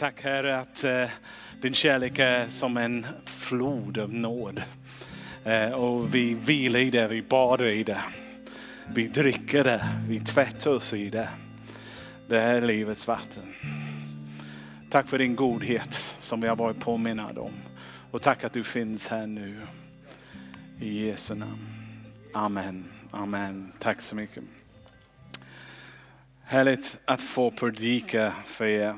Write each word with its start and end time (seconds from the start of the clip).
Tack 0.00 0.22
Herre 0.22 0.58
att 0.58 0.84
eh, 0.84 1.08
din 1.60 1.74
kärlek 1.74 2.18
är 2.18 2.48
som 2.48 2.76
en 2.76 3.06
flod 3.24 3.98
av 3.98 4.14
nåd. 4.14 4.62
Eh, 5.44 5.70
och 5.70 6.14
vi 6.14 6.34
vilar 6.34 6.80
i 6.80 6.90
det, 6.90 7.08
vi 7.08 7.22
badar 7.22 7.64
i 7.64 7.84
det. 7.84 8.00
Vi 8.88 9.06
dricker 9.06 9.64
det, 9.64 9.88
vi 10.08 10.20
tvättar 10.20 10.70
oss 10.70 10.94
i 10.94 11.10
det. 11.10 11.28
Det 12.28 12.38
är 12.38 12.60
livets 12.60 13.08
vatten. 13.08 13.54
Tack 14.90 15.08
för 15.08 15.18
din 15.18 15.36
godhet 15.36 16.16
som 16.18 16.40
vi 16.40 16.48
har 16.48 16.56
varit 16.56 16.80
påminnade 16.80 17.40
om. 17.40 17.54
Och 18.10 18.22
tack 18.22 18.44
att 18.44 18.52
du 18.52 18.64
finns 18.64 19.08
här 19.08 19.26
nu. 19.26 19.56
I 20.80 21.06
Jesu 21.06 21.34
namn. 21.34 21.66
Amen. 22.34 22.84
Amen. 23.10 23.72
Tack 23.78 24.00
så 24.00 24.16
mycket. 24.16 24.44
Härligt 26.44 26.98
att 27.04 27.22
få 27.22 27.50
predika 27.50 28.32
för 28.44 28.64
er. 28.64 28.94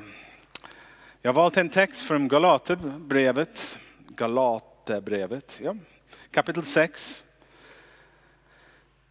Jag 1.25 1.33
har 1.33 1.41
valt 1.41 1.57
en 1.57 1.69
text 1.69 2.07
från 2.07 2.27
Galaterbrevet, 2.27 3.79
Galaterbrevet, 4.07 5.59
ja. 5.63 5.75
kapitel 6.31 6.63
6. 6.63 7.23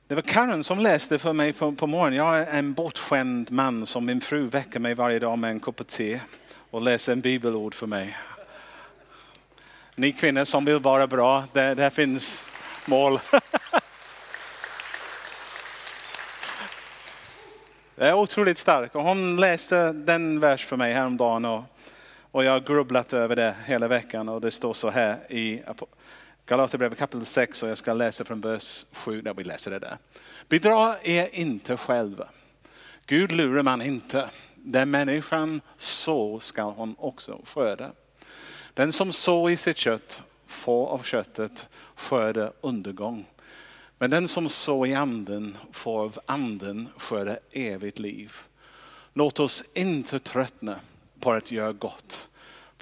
Det 0.09 0.15
var 0.15 0.23
Karen 0.23 0.65
som 0.65 0.79
läste 0.79 1.19
för 1.19 1.33
mig 1.33 1.53
på, 1.53 1.73
på 1.73 1.87
morgonen. 1.87 2.15
Jag 2.15 2.39
är 2.39 2.59
en 2.59 2.73
bortskämd 2.73 3.51
man 3.51 3.87
som 3.87 4.07
min 4.07 4.21
fru 4.21 4.49
väcker 4.49 4.81
mig 4.81 4.95
varje 4.95 5.19
dag 5.19 5.39
med 5.39 5.51
en 5.51 5.61
kopp 5.61 5.87
te 5.87 6.21
och 6.71 6.83
läser 6.83 7.13
en 7.13 7.21
bibelord 7.21 7.75
för 7.75 7.87
mig. 7.87 8.17
Ni 9.95 10.13
kvinnor 10.13 10.45
som 10.45 10.65
vill 10.65 10.79
vara 10.79 11.07
bra, 11.07 11.45
det, 11.53 11.75
det 11.75 11.91
finns 11.91 12.51
mål. 12.87 13.19
Det 17.95 18.09
är 18.09 18.15
otroligt 18.15 18.59
starkt. 18.59 18.95
Och 18.95 19.03
hon 19.03 19.37
läste 19.37 19.93
den 19.93 20.41
vers 20.41 20.67
för 20.67 20.77
mig 20.77 20.93
häromdagen 20.93 21.45
och, 21.45 21.65
och 22.33 22.45
jag 22.45 22.53
har 22.53 22.61
grubblat 22.61 23.13
över 23.13 23.37
det 23.37 23.57
hela 23.65 23.89
veckan. 23.89 24.29
Och 24.29 24.41
det 24.41 24.51
står 24.51 24.73
så 24.73 24.91
här 24.91 25.33
i 25.33 25.63
Galaterbrevet 26.47 26.99
kapitel 26.99 27.27
6 27.27 27.63
och 27.63 27.69
jag 27.69 27.79
ska 27.79 27.93
läsa 27.93 28.25
från 28.25 28.41
vers 28.41 28.87
7. 28.93 29.21
Där 29.21 29.35
vi 29.35 29.45
läser 29.45 29.71
det 29.71 29.79
där. 29.79 29.99
Bedra 30.49 30.97
er 31.03 31.29
inte 31.33 31.77
själva. 31.77 32.29
Gud 33.07 33.33
lurar 33.33 33.63
man 33.63 33.83
inte. 33.83 34.31
Den 34.55 34.91
människan 34.91 35.61
så 35.77 36.41
ska 36.41 36.63
hon 36.63 36.95
också 36.99 37.41
skörda. 37.45 37.91
Den 38.75 38.93
som 38.93 39.13
sår 39.13 39.51
i 39.51 39.57
sitt 39.57 39.77
kött 39.77 40.23
får 40.47 40.87
av 40.87 41.03
köttet 41.03 41.69
skörda 41.95 42.53
undergång. 42.61 43.27
Men 43.99 44.11
den 44.11 44.29
som 44.29 44.49
sår 44.49 44.87
i 44.87 44.95
anden 44.95 45.57
får 45.73 46.01
av 46.01 46.19
anden 46.27 46.89
skörda 46.97 47.37
evigt 47.51 47.99
liv. 47.99 48.33
Låt 49.13 49.41
oss 49.41 49.65
inte 49.75 50.19
tröttna 50.19 50.77
på 51.21 51.33
att 51.33 51.51
göra 51.51 51.73
gott. 51.73 52.29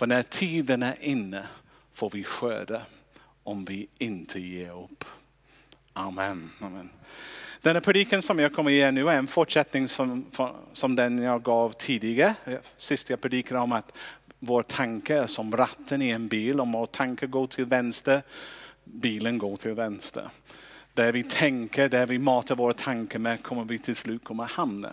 För 0.00 0.06
när 0.06 0.22
tiden 0.22 0.82
är 0.82 0.94
inne 1.00 1.46
får 1.92 2.10
vi 2.10 2.24
skörda 2.24 2.82
om 3.42 3.64
vi 3.64 3.88
inte 3.98 4.40
ger 4.40 4.84
upp. 4.84 5.04
Amen. 5.92 6.50
Amen. 6.60 6.90
här 7.62 7.80
predikan 7.80 8.22
som 8.22 8.38
jag 8.38 8.54
kommer 8.54 8.70
ge 8.70 8.90
nu 8.90 9.08
är 9.08 9.18
en 9.18 9.26
fortsättning 9.26 9.88
som, 9.88 10.26
som 10.72 10.96
den 10.96 11.22
jag 11.22 11.42
gav 11.42 11.72
tidigare. 11.72 12.34
Sist 12.76 13.10
jag 13.10 13.20
predikade 13.20 13.60
om 13.60 13.72
att 13.72 13.92
vår 14.38 14.62
tanke 14.62 15.16
är 15.16 15.26
som 15.26 15.56
ratten 15.56 16.02
i 16.02 16.08
en 16.08 16.28
bil. 16.28 16.60
Om 16.60 16.72
vår 16.72 16.86
tanke 16.86 17.26
går 17.26 17.46
till 17.46 17.64
vänster, 17.64 18.22
bilen 18.84 19.38
går 19.38 19.56
till 19.56 19.74
vänster. 19.74 20.30
Där 20.94 21.12
vi 21.12 21.22
tänker, 21.22 21.88
där 21.88 22.06
vi 22.06 22.18
matar 22.18 22.56
våra 22.56 22.72
tankar 22.72 23.18
med 23.18 23.42
kommer 23.42 23.64
vi 23.64 23.78
till 23.78 23.96
slut 23.96 24.24
komma 24.24 24.44
hamna. 24.44 24.90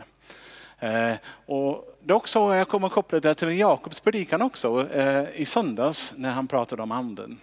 Eh, 0.79 1.15
och 1.45 1.97
det 2.03 2.13
är 2.13 2.15
också, 2.15 2.55
jag 2.55 2.67
kommer 2.67 2.89
koppla 2.89 3.19
det 3.19 3.35
till 3.35 3.59
Jakobs 3.59 3.99
predikan 3.99 4.41
också 4.41 4.89
eh, 4.91 5.41
i 5.41 5.45
söndags 5.45 6.13
när 6.17 6.29
han 6.29 6.47
pratade 6.47 6.81
om 6.83 6.91
anden. 6.91 7.39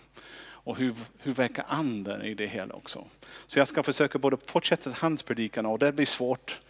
Och 0.46 0.76
hur, 0.76 0.94
hur 1.18 1.32
verkar 1.32 1.64
anden 1.68 2.22
i 2.22 2.34
det 2.34 2.46
hela 2.46 2.74
också. 2.74 3.04
Så 3.46 3.58
jag 3.58 3.68
ska 3.68 3.82
försöka 3.82 4.18
både 4.18 4.36
fortsätta 4.46 4.90
hans 4.94 5.22
predikan 5.22 5.66
och 5.66 5.78
det 5.78 5.92
blir 5.92 6.06
svårt. 6.06 6.60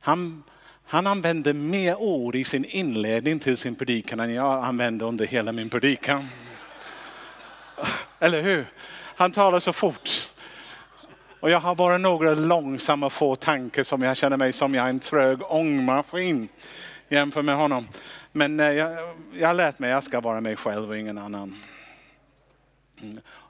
Han, 0.00 0.42
han 0.84 1.06
använde 1.06 1.52
mer 1.52 1.96
ord 1.96 2.34
i 2.34 2.44
sin 2.44 2.64
inledning 2.64 3.38
till 3.38 3.56
sin 3.56 3.74
predikan 3.74 4.20
än 4.20 4.34
jag 4.34 4.64
använde 4.64 5.04
under 5.04 5.26
hela 5.26 5.52
min 5.52 5.68
predikan. 5.68 6.28
Eller 8.18 8.42
hur? 8.42 8.66
Han 9.16 9.32
talar 9.32 9.60
så 9.60 9.72
fort. 9.72 10.27
Och 11.40 11.50
jag 11.50 11.60
har 11.60 11.74
bara 11.74 11.98
några 11.98 12.34
långsamma 12.34 13.10
få 13.10 13.36
tankar 13.36 13.82
som 13.82 14.02
jag 14.02 14.16
känner 14.16 14.36
mig 14.36 14.52
som 14.52 14.74
jag 14.74 14.84
är 14.84 14.90
en 14.90 15.00
trög 15.00 15.42
ångmaskin 15.42 16.48
jämfört 17.08 17.44
med 17.44 17.56
honom. 17.56 17.88
Men 18.32 18.60
eh, 18.60 18.72
jag, 18.72 19.14
jag 19.34 19.46
har 19.46 19.54
lärt 19.54 19.78
mig 19.78 19.90
att 19.90 19.96
jag 19.96 20.04
ska 20.04 20.20
vara 20.20 20.40
mig 20.40 20.56
själv 20.56 20.90
och 20.90 20.98
ingen 20.98 21.18
annan. 21.18 21.54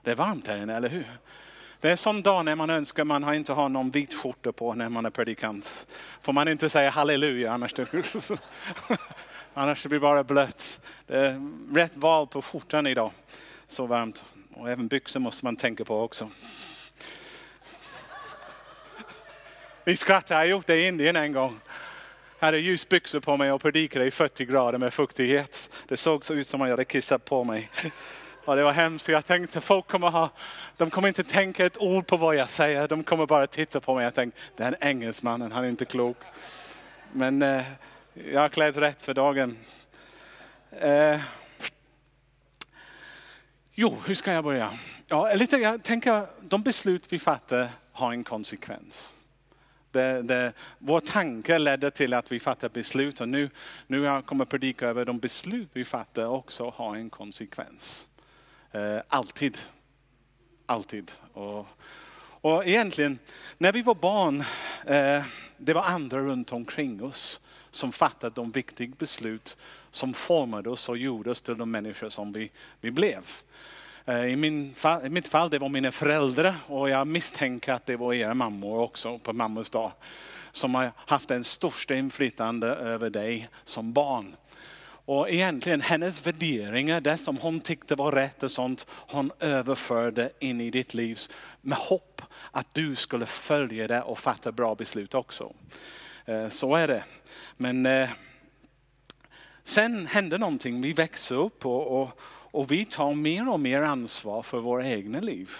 Det 0.04 0.10
är 0.10 0.14
varmt 0.14 0.46
här 0.46 0.62
inne, 0.62 0.76
eller 0.76 0.88
hur? 0.88 1.06
Det 1.80 1.90
är 1.90 1.96
sån 1.96 2.22
dag 2.22 2.44
när 2.44 2.56
man 2.56 2.70
önskar 2.70 3.04
man 3.04 3.22
har 3.22 3.34
inte 3.34 3.52
har 3.52 3.68
någon 3.68 3.90
vit 3.90 4.14
skjorta 4.14 4.52
på 4.52 4.74
när 4.74 4.88
man 4.88 5.06
är 5.06 5.10
predikant. 5.10 5.86
Får 6.22 6.32
man 6.32 6.48
inte 6.48 6.68
säga 6.68 6.90
halleluja 6.90 7.52
annars, 7.52 7.72
det, 7.74 7.92
annars 9.54 9.82
blir 9.82 9.90
det 9.94 10.00
bara 10.00 10.24
blött. 10.24 10.80
Det 11.06 11.18
är 11.18 11.50
rätt 11.74 11.96
val 11.96 12.26
på 12.26 12.42
skjortan 12.42 12.86
idag. 12.86 13.12
Så 13.68 13.86
varmt. 13.86 14.24
Och 14.54 14.70
även 14.70 14.88
byxor 14.88 15.20
måste 15.20 15.44
man 15.44 15.56
tänka 15.56 15.84
på 15.84 16.00
också. 16.00 16.30
Vi 19.88 19.96
skrattade, 19.96 20.40
jag 20.40 20.46
har 20.46 20.50
gjort 20.50 20.66
det 20.66 20.76
i 20.76 20.86
Indien 20.86 21.16
en 21.16 21.32
gång. 21.32 21.60
Jag 22.38 22.46
hade 22.46 22.58
ljusbyxor 22.58 23.20
på 23.20 23.36
mig 23.36 23.52
och 23.52 23.62
predikade 23.62 24.04
i 24.04 24.10
40 24.10 24.44
grader 24.44 24.78
med 24.78 24.94
fuktighet. 24.94 25.70
Det 25.88 25.96
såg 25.96 26.24
så 26.24 26.34
ut 26.34 26.46
som 26.46 26.60
om 26.60 26.66
jag 26.66 26.72
hade 26.72 26.84
kissat 26.84 27.24
på 27.24 27.44
mig. 27.44 27.70
Och 28.44 28.56
det 28.56 28.62
var 28.62 28.72
hemskt. 28.72 29.08
Jag 29.08 29.24
tänkte 29.24 29.60
folk 29.60 29.86
kommer 29.86 30.08
ha, 30.08 30.30
de 30.76 30.90
kommer 30.90 31.08
inte 31.08 31.24
tänka 31.24 31.66
ett 31.66 31.78
ord 31.78 32.06
på 32.06 32.16
vad 32.16 32.36
jag 32.36 32.48
säger. 32.48 32.88
De 32.88 33.04
kommer 33.04 33.26
bara 33.26 33.46
titta 33.46 33.80
på 33.80 33.94
mig. 33.94 34.04
Jag 34.04 34.14
tänkte, 34.14 34.40
den 34.56 34.74
engelsmannen, 34.80 35.52
han 35.52 35.64
är 35.64 35.68
inte 35.68 35.84
klok. 35.84 36.16
Men 37.12 37.42
eh, 37.42 37.62
jag 38.32 38.40
har 38.40 38.48
klätt 38.48 38.76
rätt 38.76 39.02
för 39.02 39.14
dagen. 39.14 39.58
Eh, 40.70 41.20
Jo, 43.74 43.96
hur 44.06 44.14
ska 44.14 44.32
jag 44.32 44.44
börja? 44.44 44.72
Ja, 45.06 45.34
lite, 45.34 45.56
jag 45.56 45.82
tänker 45.82 46.26
de 46.40 46.62
beslut 46.62 47.12
vi 47.12 47.18
fattar 47.18 47.68
har 47.92 48.12
en 48.12 48.24
konsekvens. 48.24 49.14
Det, 49.90 50.22
det, 50.22 50.52
vår 50.78 51.00
tanke 51.00 51.58
ledde 51.58 51.90
till 51.90 52.14
att 52.14 52.32
vi 52.32 52.40
fattade 52.40 52.72
beslut 52.72 53.20
och 53.20 53.28
nu, 53.28 53.50
nu 53.86 54.02
jag 54.02 54.26
kommer 54.26 54.44
jag 54.44 54.48
predika 54.48 54.86
över 54.88 55.04
de 55.04 55.18
beslut 55.18 55.68
vi 55.72 55.84
fattar 55.84 56.26
också 56.26 56.72
har 56.76 56.96
en 56.96 57.10
konsekvens. 57.10 58.06
Eh, 58.72 58.98
alltid. 59.08 59.58
Alltid. 60.66 61.12
Och, 61.32 61.66
och 62.40 62.66
egentligen, 62.66 63.18
när 63.58 63.72
vi 63.72 63.82
var 63.82 63.94
barn, 63.94 64.40
eh, 64.86 65.24
det 65.56 65.72
var 65.72 65.82
andra 65.82 66.18
runt 66.18 66.52
omkring 66.52 67.04
oss 67.04 67.40
som 67.70 67.92
fattade 67.92 68.34
de 68.34 68.50
viktiga 68.50 68.92
beslut 68.98 69.56
som 69.90 70.14
formade 70.14 70.70
oss 70.70 70.88
och 70.88 70.98
gjorde 70.98 71.30
oss 71.30 71.42
till 71.42 71.58
de 71.58 71.70
människor 71.70 72.08
som 72.08 72.32
vi, 72.32 72.50
vi 72.80 72.90
blev. 72.90 73.22
Eh, 74.08 74.26
I, 74.26 74.36
min 74.36 74.74
fall, 74.74 75.06
I 75.06 75.10
mitt 75.10 75.28
fall 75.28 75.50
det 75.50 75.58
var 75.58 75.68
mina 75.68 75.92
föräldrar 75.92 76.56
och 76.66 76.90
jag 76.90 77.06
misstänker 77.06 77.72
att 77.72 77.86
det 77.86 77.96
var 77.96 78.14
era 78.14 78.34
mammor 78.34 78.80
också 78.80 79.18
på 79.18 79.32
mammors 79.32 79.70
dag. 79.70 79.92
Som 80.52 80.74
har 80.74 80.92
haft 80.96 81.28
den 81.28 81.44
största 81.44 81.94
inflytande 81.94 82.66
över 82.66 83.10
dig 83.10 83.48
som 83.64 83.92
barn. 83.92 84.36
Och 85.04 85.30
egentligen 85.30 85.80
hennes 85.80 86.26
värderingar, 86.26 87.00
det 87.00 87.16
som 87.16 87.36
hon 87.36 87.60
tyckte 87.60 87.94
var 87.94 88.12
rätt 88.12 88.42
och 88.42 88.50
sånt, 88.50 88.86
hon 88.90 89.30
överförde 89.40 90.30
in 90.38 90.60
i 90.60 90.70
ditt 90.70 90.94
liv 90.94 91.18
med 91.60 91.78
hopp 91.78 92.22
att 92.50 92.74
du 92.74 92.96
skulle 92.96 93.26
följa 93.26 93.86
det 93.86 94.02
och 94.02 94.18
fatta 94.18 94.52
bra 94.52 94.74
beslut 94.74 95.14
också. 95.14 95.52
Eh, 96.24 96.48
så 96.48 96.74
är 96.74 96.88
det. 96.88 97.04
Men 97.56 97.86
eh, 97.86 98.08
sen 99.64 100.06
hände 100.06 100.38
någonting, 100.38 100.80
vi 100.80 100.92
växer 100.92 101.34
upp 101.34 101.66
och, 101.66 102.02
och, 102.02 102.20
och 102.50 102.72
vi 102.72 102.84
tar 102.84 103.14
mer 103.14 103.50
och 103.50 103.60
mer 103.60 103.82
ansvar 103.82 104.42
för 104.42 104.58
våra 104.58 104.88
egna 104.88 105.20
liv. 105.20 105.50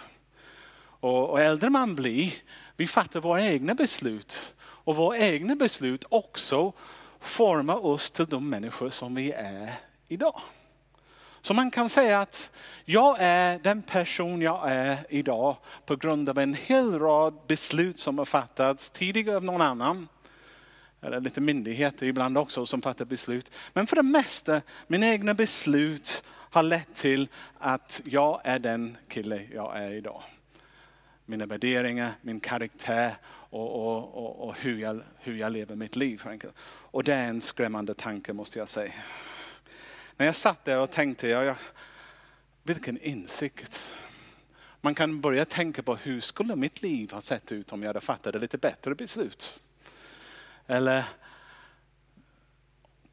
Och, 1.00 1.31
och 1.31 1.40
äldre 1.40 1.70
man 1.70 1.94
blir, 1.94 2.35
vi 2.76 2.87
fattar 2.87 3.20
våra 3.20 3.43
egna 3.43 3.75
beslut. 3.75 4.55
Och 4.61 4.96
våra 4.96 5.19
egna 5.19 5.56
beslut 5.56 6.05
också 6.08 6.73
formar 7.20 7.87
oss 7.87 8.11
till 8.11 8.26
de 8.26 8.50
människor 8.50 8.90
som 8.90 9.14
vi 9.14 9.32
är 9.32 9.73
idag. 10.08 10.40
Så 11.40 11.55
man 11.55 11.70
kan 11.70 11.88
säga 11.88 12.20
att 12.20 12.52
jag 12.85 13.17
är 13.20 13.58
den 13.58 13.82
person 13.82 14.43
jag 14.43 14.73
är 14.73 14.99
idag 15.08 15.56
på 15.87 15.96
grund 15.96 16.29
av 16.29 16.38
en 16.38 16.55
hel 16.55 16.99
rad 16.99 17.34
beslut 17.46 17.99
som 17.99 18.19
har 18.19 18.25
fattats 18.25 18.91
tidigare 18.91 19.37
av 19.37 19.44
någon 19.44 19.61
annan 19.61 20.08
eller 21.00 21.20
lite 21.20 21.41
myndigheter 21.41 22.06
ibland 22.06 22.38
också 22.38 22.67
som 22.67 22.82
fattar 22.82 23.05
beslut. 23.05 23.52
Men 23.73 23.87
för 23.87 23.96
det 23.96 24.02
mesta, 24.02 24.61
mina 24.87 25.06
egna 25.06 25.34
beslut 25.34 26.25
har 26.50 26.62
lett 26.62 26.95
till 26.95 27.29
att 27.59 28.00
jag 28.05 28.41
är 28.45 28.59
den 28.59 28.97
kille 29.09 29.43
jag 29.53 29.79
är 29.79 29.91
idag. 29.91 30.23
mina 31.27 31.47
värderingar, 31.47 32.12
min 32.23 32.41
karaktär 32.41 33.15
och, 33.27 33.75
och, 33.75 34.15
och, 34.15 34.49
och, 34.49 34.56
hur, 34.59 34.79
jag, 34.79 35.03
hur 35.19 35.37
jag 35.37 35.53
lever 35.53 35.75
mitt 35.75 35.97
liv. 35.97 36.23
Och 36.65 37.05
det 37.05 37.15
är 37.15 37.29
en 37.29 37.41
skrämmande 37.41 37.95
tanke 37.95 38.33
måste 38.33 38.59
jag 38.59 38.69
säga. 38.69 38.93
När 40.17 40.27
jag 40.27 40.37
satt 40.37 40.65
där 40.65 40.79
och 40.81 40.91
tänkte, 40.91 41.29
jag, 41.29 41.55
vilken 42.62 42.99
insikt. 42.99 43.97
Man 44.81 44.94
kan 44.94 45.21
börja 45.21 45.44
tänka 45.44 45.83
på 45.83 45.97
hur 45.97 46.21
skulle 46.21 46.56
mitt 46.56 46.83
liv 46.83 47.12
ha 47.12 47.21
sett 47.21 47.53
ut 47.53 47.73
om 47.73 47.83
jag 47.83 47.89
hade 47.89 48.01
fattat 48.01 48.35
ett 48.35 48.41
lite 48.41 48.59
bättre 48.59 48.94
beslut. 48.94 49.61
Eller 50.67 51.05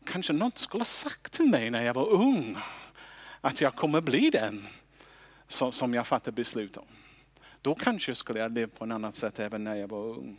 kanske 0.06 0.34
någon 0.34 0.52
skulle 0.56 0.82
ha 0.82 0.86
sagt 0.86 1.34
till 1.34 1.50
mig 1.50 1.70
när 1.70 1.84
jag 1.84 1.94
var 1.94 2.10
ung 2.10 2.58
att 3.46 3.62
jag 3.62 3.76
kommer 3.76 4.02
bli 4.02 4.30
den 4.30 4.68
som 5.48 5.94
jag 5.94 6.08
fattar 6.08 6.32
beslut 6.32 6.78
om. 6.78 6.86
Då 7.62 7.76
kanske 7.76 8.16
skulle 8.16 8.40
jag 8.40 8.52
leva 8.52 8.72
på 8.78 8.86
ett 8.86 8.92
annat 8.92 9.16
sätt 9.16 9.40
även 9.40 9.64
när 9.64 9.76
jag 9.76 9.88
var 9.88 10.04
ung. 10.04 10.38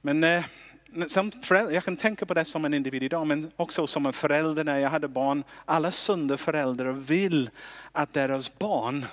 Men 0.00 0.24
eh, 0.24 0.44
förälder, 1.42 1.74
jag 1.74 1.84
kan 1.84 1.96
tänka 1.96 2.26
på 2.26 2.34
det 2.34 2.44
som 2.44 2.64
en 2.64 2.74
individ 2.74 3.02
idag, 3.02 3.26
men 3.26 3.50
också 3.56 3.86
som 3.86 4.06
en 4.06 4.12
förälder 4.12 4.64
när 4.64 4.78
jag 4.78 4.90
hade 4.90 5.08
barn. 5.08 5.44
Alla 5.64 5.90
sunda 5.90 6.36
föräldrar 6.36 6.92
vill 6.92 7.50
att 7.92 8.12
deras 8.12 8.58
barn 8.58 9.06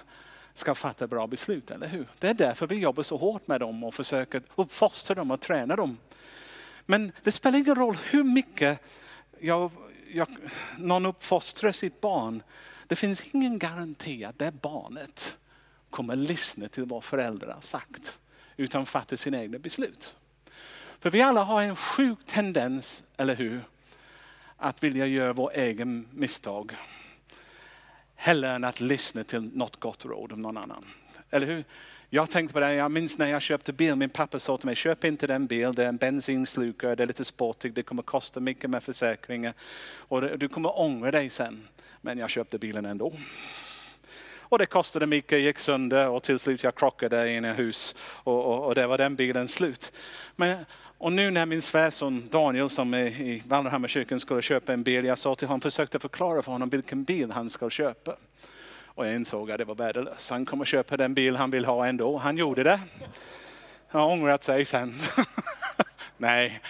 ska 0.54 0.76
fatta 0.76 1.08
bra 1.08 1.28
beslut, 1.28 1.72
eller 1.72 1.88
hur? 1.88 2.08
Det 2.20 2.28
är 2.28 2.34
därför 2.34 2.68
vi 2.68 2.76
jobbar 2.76 3.04
så 3.04 3.18
hårt 3.18 3.48
med 3.48 3.60
dem 3.60 3.84
och 3.84 3.94
försöker 3.94 4.42
uppfostra 4.56 5.16
dem 5.16 5.32
och 5.32 5.42
träna 5.42 5.76
dem. 5.76 5.98
Men 6.86 7.12
det 7.24 7.32
spelar 7.32 7.60
ingen 7.60 7.76
roll 7.76 7.98
hur 8.10 8.24
mycket 8.24 8.80
jag, 9.40 9.72
jag, 10.14 10.28
någon 10.78 11.06
uppfostrar 11.06 11.72
sitt 11.72 12.02
barn. 12.02 12.44
Det 12.88 12.96
finns 12.96 13.24
ingen 13.32 13.60
garanti 13.60 14.24
att 14.24 14.40
det 14.40 14.52
barnet 14.52 15.38
kommer 15.90 16.16
lyssna 16.16 16.68
till 16.68 16.86
vad 16.86 17.04
föräldrar 17.04 17.54
har 17.54 17.62
sagt, 17.62 18.20
utan 18.58 18.86
fatta 18.86 19.18
sina 19.18 19.42
egna 19.42 19.60
beslut. 19.60 20.16
För 21.00 21.12
vi 21.12 21.22
alla 21.22 21.44
har 21.44 21.62
en 21.62 21.76
sjuk 21.76 22.20
tendens, 22.26 23.04
eller 23.18 23.36
hur? 23.36 23.62
Att 24.58 24.84
vilja 24.84 25.06
göra 25.06 25.34
vår 25.34 25.52
egen 25.54 26.08
misstag. 26.12 26.76
Hellre 28.16 28.50
än 28.52 28.64
att 28.64 28.82
lyssna 28.82 29.24
till 29.24 29.42
något 29.58 29.80
gott 29.80 30.06
råd 30.06 30.32
av 30.32 30.40
någon 30.40 30.58
annan. 30.58 30.86
Eller 31.30 31.48
hur? 31.48 31.64
Jag 32.16 32.30
tänkte 32.30 32.54
på 32.54 32.60
det, 32.60 32.74
jag 32.74 32.92
minns 32.92 33.18
när 33.18 33.28
jag 33.28 33.42
köpte 33.42 33.74
bil, 33.74 33.96
min 33.96 34.10
pappa 34.10 34.40
sa 34.40 34.58
till 34.58 34.66
mig, 34.66 34.76
köp 34.76 35.04
inte 35.04 35.28
den 35.28 35.48
bilen, 35.48 35.76
det 35.76 35.84
är 35.84 35.88
en 35.88 35.98
bensinslukare, 35.98 36.96
det 36.96 37.04
är 37.04 37.08
lite 37.08 37.26
sportigt, 37.26 37.76
det 37.76 37.84
kommer 37.84 38.04
kosta 38.04 38.40
mycket 38.40 38.70
med 38.70 38.84
försäkringar 38.84 39.54
och 39.96 40.38
du 40.40 40.50
kommer 40.50 40.80
ångra 40.80 41.12
dig 41.12 41.30
sen. 41.30 41.68
Men 42.02 42.18
jag 42.18 42.30
köpte 42.30 42.60
bilen 42.60 42.86
ändå. 42.86 43.14
Och 44.40 44.60
det 44.60 44.66
kostade 44.66 45.08
mycket, 45.08 45.42
gick 45.42 45.60
sönder 45.60 46.10
och 46.10 46.24
till 46.24 46.40
slut 46.40 46.64
jag 46.64 46.76
krockade 46.76 47.34
in 47.34 47.46
i 47.46 47.54
hus 47.54 47.96
och, 48.00 48.46
och, 48.46 48.66
och 48.66 48.76
det 48.76 48.88
var 48.88 48.98
den 48.98 49.16
bilen 49.16 49.48
slut. 49.48 49.94
Men, 50.36 50.66
och 50.98 51.12
nu 51.12 51.32
när 51.32 51.46
min 51.46 51.62
svärson 51.62 52.30
Daniel 52.32 52.70
som 52.70 52.94
är 52.94 53.06
i 53.06 53.44
Vallhammarkyrkan 53.46 54.20
skulle 54.20 54.42
köpa 54.42 54.74
en 54.74 54.84
bil, 54.84 55.06
jag 55.06 55.18
sa 55.18 55.36
till 55.36 55.48
honom, 55.48 55.62
försökte 55.62 56.00
förklara 56.00 56.42
för 56.42 56.52
honom 56.52 56.70
vilken 56.70 57.04
bil 57.04 57.32
han 57.32 57.50
ska 57.50 57.70
köpa. 57.70 58.16
Och 58.96 59.06
jag 59.06 59.16
insåg 59.16 59.52
att 59.52 59.58
det 59.58 59.66
var 59.66 59.76
värdelöst. 59.76 60.30
Han 60.30 60.46
kommer 60.46 60.66
köpa 60.66 60.98
den 60.98 61.14
bil 61.14 61.36
han 61.36 61.52
vill 61.52 61.66
ha 61.66 61.88
ändå. 61.88 62.18
Han 62.18 62.38
gjorde 62.38 62.64
det. 62.64 62.80
Han 63.88 64.02
har 64.02 64.10
ångrat 64.10 64.44
sig 64.44 64.66
sen. 64.66 65.00
Nej. 66.18 66.62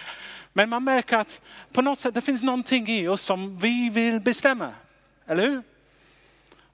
Men 0.52 0.68
man 0.68 0.84
märker 0.84 1.18
att 1.18 1.42
på 1.72 1.82
något 1.82 1.98
sätt 1.98 2.14
det 2.14 2.20
finns 2.20 2.42
någonting 2.42 2.88
i 2.88 3.08
oss 3.08 3.22
som 3.22 3.58
vi 3.58 3.90
vill 3.90 4.20
bestämma. 4.20 4.70
Eller 5.26 5.42
hur? 5.42 5.62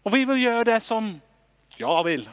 Och 0.02 0.14
vi 0.14 0.24
vill 0.24 0.42
göra 0.42 0.64
det 0.64 0.80
som 0.80 1.20
jag 1.76 2.04
vill. 2.04 2.28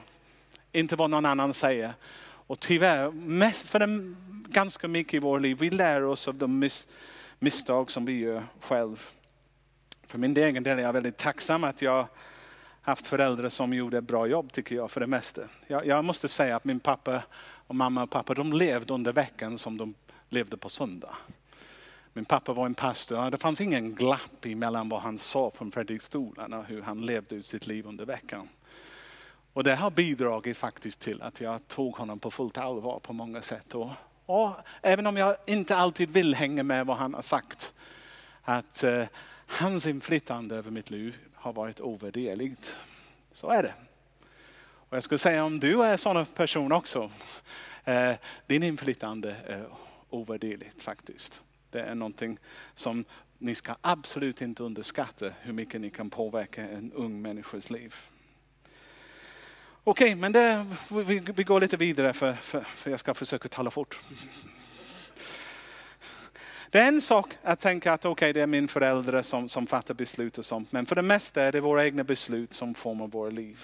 Inte 0.71 0.95
vad 0.95 1.09
någon 1.09 1.25
annan 1.25 1.53
säger. 1.53 1.93
Och 2.23 2.59
tyvärr, 2.59 3.11
mest 3.11 3.67
för 3.67 3.79
det, 3.79 4.15
ganska 4.49 4.87
mycket 4.87 5.13
i 5.13 5.19
vårt 5.19 5.41
liv, 5.41 5.57
vi 5.59 5.69
lär 5.69 6.03
oss 6.03 6.27
av 6.27 6.35
de 6.35 6.59
mis, 6.59 6.87
misstag 7.39 7.91
som 7.91 8.05
vi 8.05 8.19
gör 8.19 8.43
själv. 8.61 9.09
För 10.07 10.17
min 10.17 10.37
egen 10.37 10.63
del 10.63 10.79
är 10.79 10.83
jag 10.83 10.93
väldigt 10.93 11.17
tacksam 11.17 11.63
att 11.63 11.81
jag 11.81 12.07
haft 12.87 13.07
föräldrar 13.07 13.49
som 13.49 13.73
gjorde 13.73 13.97
ett 13.97 14.03
bra 14.03 14.27
jobb 14.27 14.51
tycker 14.51 14.75
jag 14.75 14.91
för 14.91 14.99
det 14.99 15.07
mesta. 15.07 15.41
Jag, 15.67 15.85
jag, 15.85 16.05
måste 16.05 16.27
säga 16.27 16.55
att 16.55 16.65
min 16.65 16.79
pappa 16.79 17.23
och 17.67 17.75
mamma 17.75 18.03
och 18.03 18.09
pappa 18.09 18.33
de 18.33 18.53
levde 18.53 18.93
under 18.93 19.13
veckan 19.13 19.57
som 19.57 19.77
de 19.77 19.93
levde 20.29 20.57
på 20.57 20.69
söndag. 20.69 21.15
Min 22.13 22.25
pappa 22.25 22.53
var 22.53 22.65
en 22.65 22.73
pastor. 22.73 23.31
Det 23.31 23.37
fanns 23.37 23.61
ingen 23.61 23.95
glapp 23.95 24.45
mellan 24.45 24.89
vad 24.89 25.01
han 25.01 25.17
sa 25.17 25.51
från 25.55 25.71
predikstolen 25.71 26.53
och 26.53 26.65
hur 26.65 26.81
han 26.81 27.05
levde 27.05 27.35
ut 27.35 27.45
sitt 27.45 27.67
liv 27.67 27.87
under 27.87 28.05
veckan. 28.05 28.49
Och 29.53 29.63
det 29.63 29.75
har 29.75 29.91
bidragit 29.91 30.57
faktiskt 30.57 30.99
till 30.99 31.21
att 31.21 31.41
jag 31.41 31.67
tog 31.67 31.95
honom 31.95 32.19
på 32.19 32.31
fullt 32.31 32.57
allvar 32.57 32.99
på 32.99 33.13
många 33.13 33.41
sätt. 33.41 33.75
Och, 33.75 33.89
och 34.25 34.51
även 34.81 35.07
om 35.07 35.17
jag 35.17 35.35
inte 35.45 35.75
alltid 35.75 36.09
vill 36.09 36.35
hänga 36.35 36.63
med 36.63 36.85
vad 36.85 36.97
han 36.97 37.13
har 37.13 37.21
sagt, 37.21 37.73
att 38.43 38.83
eh, 38.83 39.03
hans 39.47 39.85
inflytande 39.85 40.55
över 40.55 40.71
mitt 40.71 40.89
liv 40.89 41.17
har 41.47 41.53
varit 41.53 41.81
ovärderligt. 41.81 42.79
Så 43.31 43.49
är 43.49 43.63
det. 43.63 43.73
Och 44.59 44.97
jag 44.97 45.03
skulle 45.03 45.17
säga 45.17 45.43
om 45.43 45.59
du 45.59 45.83
är 45.83 45.91
en 45.91 45.97
sån 45.97 46.25
person 46.25 46.71
också, 46.71 47.11
eh, 47.83 48.13
din 48.45 48.63
inflytande 48.63 49.35
är 49.45 49.65
ovärderligt 50.09 50.81
faktiskt. 50.81 51.41
Det 51.71 51.79
är 51.79 51.95
någonting 51.95 52.39
som 52.73 53.05
ni 53.37 53.55
ska 53.55 53.75
absolut 53.81 54.41
inte 54.41 54.63
underskatta 54.63 55.29
hur 55.41 55.53
mycket 55.53 55.81
ni 55.81 55.89
kan 55.89 56.09
påverka 56.09 56.69
en 56.69 56.91
ung 56.93 57.21
människas 57.21 57.69
liv. 57.69 57.95
Okej, 59.83 60.05
okay, 60.05 60.15
men 60.15 60.31
det, 60.31 60.65
vi, 60.89 61.19
vi, 61.19 61.43
går 61.43 61.61
lite 61.61 61.77
vidare 61.77 62.13
för, 62.13 62.33
för, 62.33 62.61
för 62.61 62.91
jag 62.91 62.99
ska 62.99 63.13
försöka 63.13 63.49
tala 63.49 63.71
fort. 63.71 63.99
Det 66.71 66.79
är 66.79 66.87
en 66.87 67.01
sak 67.01 67.33
att 67.43 67.59
tänka 67.59 67.93
att 67.93 68.05
okay, 68.05 68.33
det 68.33 68.41
är 68.41 68.47
min 68.47 68.67
förälder 68.67 69.21
som, 69.21 69.49
som 69.49 69.67
fattar 69.67 69.93
beslut 69.93 70.37
och 70.37 70.45
sånt. 70.45 70.71
Men 70.71 70.85
för 70.85 70.95
det 70.95 71.01
mesta 71.01 71.43
är 71.43 71.51
det 71.51 71.61
våra 71.61 71.85
egna 71.85 72.03
beslut 72.03 72.53
som 72.53 72.73
formar 72.73 73.07
våra 73.07 73.29
liv. 73.29 73.59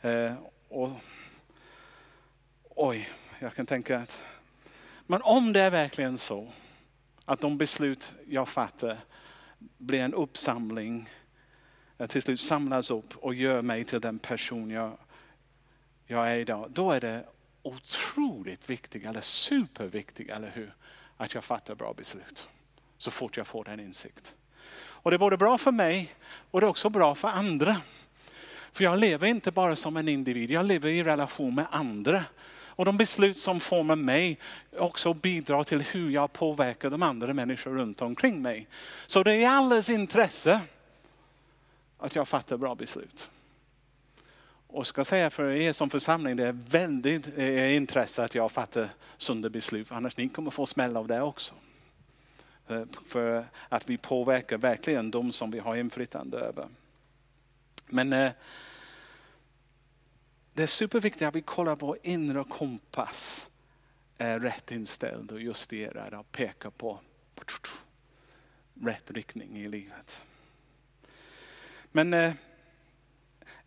Eh, 0.00 0.34
och, 0.68 0.90
oj, 2.68 3.08
jag 3.38 3.54
kan 3.54 3.66
tänka 3.66 3.98
att 3.98 4.24
men 5.06 5.20
om 5.22 5.52
det 5.52 5.60
är 5.60 5.70
verkligen 5.70 6.18
så 6.18 6.48
att 7.24 7.40
de 7.40 7.58
beslut 7.58 8.14
jag 8.26 8.48
fattar 8.48 8.98
blir 9.78 10.00
en 10.00 10.14
uppsamling, 10.14 11.10
eh, 11.98 12.06
till 12.06 12.22
slut 12.22 12.40
samlas 12.40 12.90
upp 12.90 13.16
och 13.16 13.34
gör 13.34 13.62
mig 13.62 13.84
till 13.84 14.00
den 14.00 14.18
person 14.18 14.70
jag, 14.70 14.98
jag 16.06 16.32
är 16.32 16.38
idag. 16.38 16.70
Då 16.70 16.92
är 16.92 17.00
det 17.00 17.26
otroligt 17.62 18.70
viktigt, 18.70 19.06
eller 19.06 19.20
superviktigt, 19.20 20.30
eller 20.30 20.50
hur? 20.50 20.74
Att 21.22 21.34
jag 21.34 21.44
fattar 21.44 21.74
bra 21.74 21.94
beslut. 21.94 22.48
Så 22.98 23.10
fort 23.10 23.36
jag 23.36 23.46
får 23.46 23.64
den 23.64 23.80
insikt. 23.80 24.36
Och 24.74 25.10
det 25.10 25.14
är 25.14 25.18
både 25.18 25.36
bra 25.36 25.58
för 25.58 25.72
mig 25.72 26.14
och 26.50 26.60
det 26.60 26.66
är 26.66 26.68
också 26.68 26.90
bra 26.90 27.14
för 27.14 27.28
andra. 27.28 27.76
För 28.72 28.84
jag 28.84 28.98
lever 28.98 29.26
inte 29.26 29.50
bara 29.50 29.76
som 29.76 29.96
en 29.96 30.08
individ, 30.08 30.50
jag 30.50 30.66
lever 30.66 30.88
i 30.88 31.02
relation 31.02 31.54
med 31.54 31.66
andra. 31.70 32.24
Och 32.66 32.84
de 32.84 32.96
beslut 32.96 33.38
som 33.38 33.60
formar 33.60 33.96
mig 33.96 34.38
också 34.78 35.14
bidrar 35.14 35.64
till 35.64 35.80
hur 35.80 36.10
jag 36.10 36.32
påverkar 36.32 36.90
de 36.90 37.02
andra 37.02 37.34
människor 37.34 37.70
runt 37.70 38.02
omkring 38.02 38.42
mig. 38.42 38.68
Så 39.06 39.22
det 39.22 39.30
är 39.32 39.36
i 39.36 39.44
allas 39.44 39.90
intresse 39.90 40.60
att 41.98 42.16
jag 42.16 42.28
fattar 42.28 42.56
bra 42.56 42.74
beslut. 42.74 43.30
Och 44.72 44.86
ska 44.86 45.04
säga 45.04 45.30
för 45.30 45.50
er 45.50 45.72
som 45.72 45.90
församling, 45.90 46.36
det 46.36 46.46
är 46.46 46.52
väldigt 46.52 47.38
eh, 47.38 47.76
intresse 47.76 48.24
att 48.24 48.34
jag 48.34 48.52
fattar 48.52 48.88
sunda 49.16 49.50
beslut, 49.50 49.92
annars 49.92 50.16
ni 50.16 50.28
kommer 50.28 50.50
få 50.50 50.66
smäll 50.66 50.96
av 50.96 51.06
det 51.06 51.22
också. 51.22 51.54
Eh, 52.68 52.84
för 53.06 53.44
att 53.68 53.90
vi 53.90 53.98
påverkar 53.98 54.58
verkligen 54.58 55.10
de 55.10 55.32
som 55.32 55.50
vi 55.50 55.58
har 55.58 55.76
inflytande 55.76 56.38
över. 56.38 56.68
Men 57.86 58.12
eh, 58.12 58.32
det 60.54 60.62
är 60.62 60.66
superviktigt 60.66 61.22
att 61.22 61.34
vi 61.34 61.42
kollar 61.42 61.76
vår 61.76 61.98
inre 62.02 62.44
kompass 62.44 63.50
är 64.18 64.40
rätt 64.40 64.70
inställd 64.70 65.32
och 65.32 65.40
justerad 65.40 66.14
och 66.14 66.32
pekar 66.32 66.70
på 66.70 66.98
rätt 68.82 69.10
riktning 69.10 69.58
i 69.58 69.68
livet. 69.68 70.22
Men 71.90 72.14
eh, 72.14 72.32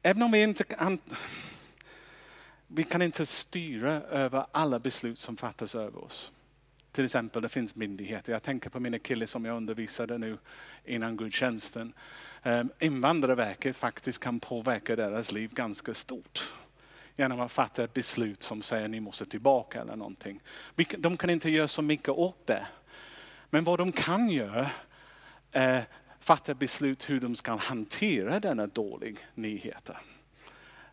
även 0.05 0.24
om 0.24 0.31
vi 0.31 0.43
inte 0.43 0.63
kan, 0.63 1.00
vi 2.67 2.83
kan 2.83 3.01
inte 3.01 3.25
styra 3.25 3.91
över 4.01 4.45
alla 4.51 4.79
beslut 4.79 5.19
som 5.19 5.38
fattas 5.38 5.75
över 5.75 6.03
oss. 6.03 6.31
Till 6.91 7.05
exempel 7.05 7.41
det 7.41 7.50
finns 7.50 7.75
myndigheter. 7.75 8.33
Jag 8.33 8.43
tänker 8.43 8.69
på 8.69 8.79
mina 8.79 9.00
killar 9.00 9.25
som 9.25 9.45
jag 9.45 9.57
undervisade 9.57 10.17
nu 10.17 10.38
innan 10.85 11.17
gudstjänsten. 11.17 11.93
Ehm, 12.43 12.69
invandrarverket 12.79 13.75
faktiskt 13.75 14.19
kan 14.19 14.39
påverka 14.39 14.95
deras 14.95 15.31
liv 15.31 15.53
ganska 15.53 15.93
stort 15.93 16.53
genom 17.15 17.41
att 17.41 17.51
fatta 17.51 17.83
ett 17.83 17.93
beslut 17.93 18.43
som 18.43 18.62
säger 18.62 18.88
ni 18.88 19.00
måste 19.00 19.25
tillbaka 19.25 19.81
eller 19.81 19.95
någonting. 19.95 20.39
De 20.97 21.17
kan 21.17 21.29
inte 21.29 21.50
göra 21.50 21.67
så 21.67 21.81
mycket 21.81 22.09
åt 22.09 22.47
det. 22.47 22.67
Men 23.50 23.63
vad 23.63 23.79
de 23.79 23.91
kan 23.91 24.29
göra 24.29 24.69
är 25.51 25.85
fatta 26.25 26.53
beslut 26.53 27.10
hur 27.10 27.20
de 27.20 27.36
ska 27.36 27.55
hantera 27.55 28.39
denna 28.39 28.67
dåliga 28.67 29.17
nyheter. 29.36 29.98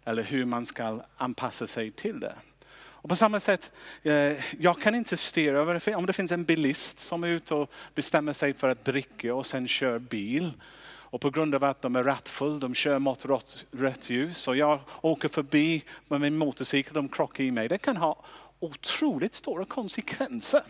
eller 0.04 0.22
hur 0.22 0.44
man 0.44 0.66
ska 0.66 1.00
anpassa 1.16 1.66
sig 1.66 1.90
till 1.90 2.20
det. 2.20 2.34
Och 2.74 3.08
på 3.08 3.16
samma 3.16 3.40
sätt, 3.40 3.72
eh, 4.02 4.60
jag 4.60 4.80
kan 4.82 4.94
inte 4.94 5.16
styra 5.16 5.58
över 5.58 5.80
det. 5.84 5.94
Om 5.94 6.06
det 6.06 6.12
finns 6.12 6.32
en 6.32 6.44
bilist 6.44 7.00
som 7.00 7.24
är 7.24 7.28
ute 7.28 7.54
och 7.54 7.70
bestämmer 7.94 8.32
sig 8.32 8.54
för 8.54 8.68
att 8.68 8.84
dricka 8.84 9.34
och 9.34 9.46
sen 9.46 9.68
kör 9.68 9.98
bil. 9.98 10.52
Och 10.84 11.20
på 11.20 11.30
grund 11.30 11.54
av 11.54 11.64
att 11.64 11.82
de 11.82 11.96
är 11.96 12.04
rattfull, 12.04 12.60
de 12.60 12.74
kör 12.74 12.98
mot 12.98 13.24
rött, 13.24 13.66
rött 13.70 14.10
ljus 14.10 14.48
och 14.48 14.56
jag 14.56 14.80
åker 15.00 15.28
förbi 15.28 15.84
med 16.08 16.20
min 16.20 16.36
motorcykel, 16.36 16.94
de 16.94 17.08
krockar 17.08 17.44
i 17.44 17.50
mig. 17.50 17.68
Det 17.68 17.78
kan 17.78 17.96
ha 17.96 18.24
otroligt 18.60 19.34
stora 19.34 19.64
konsekvenser 19.64 20.62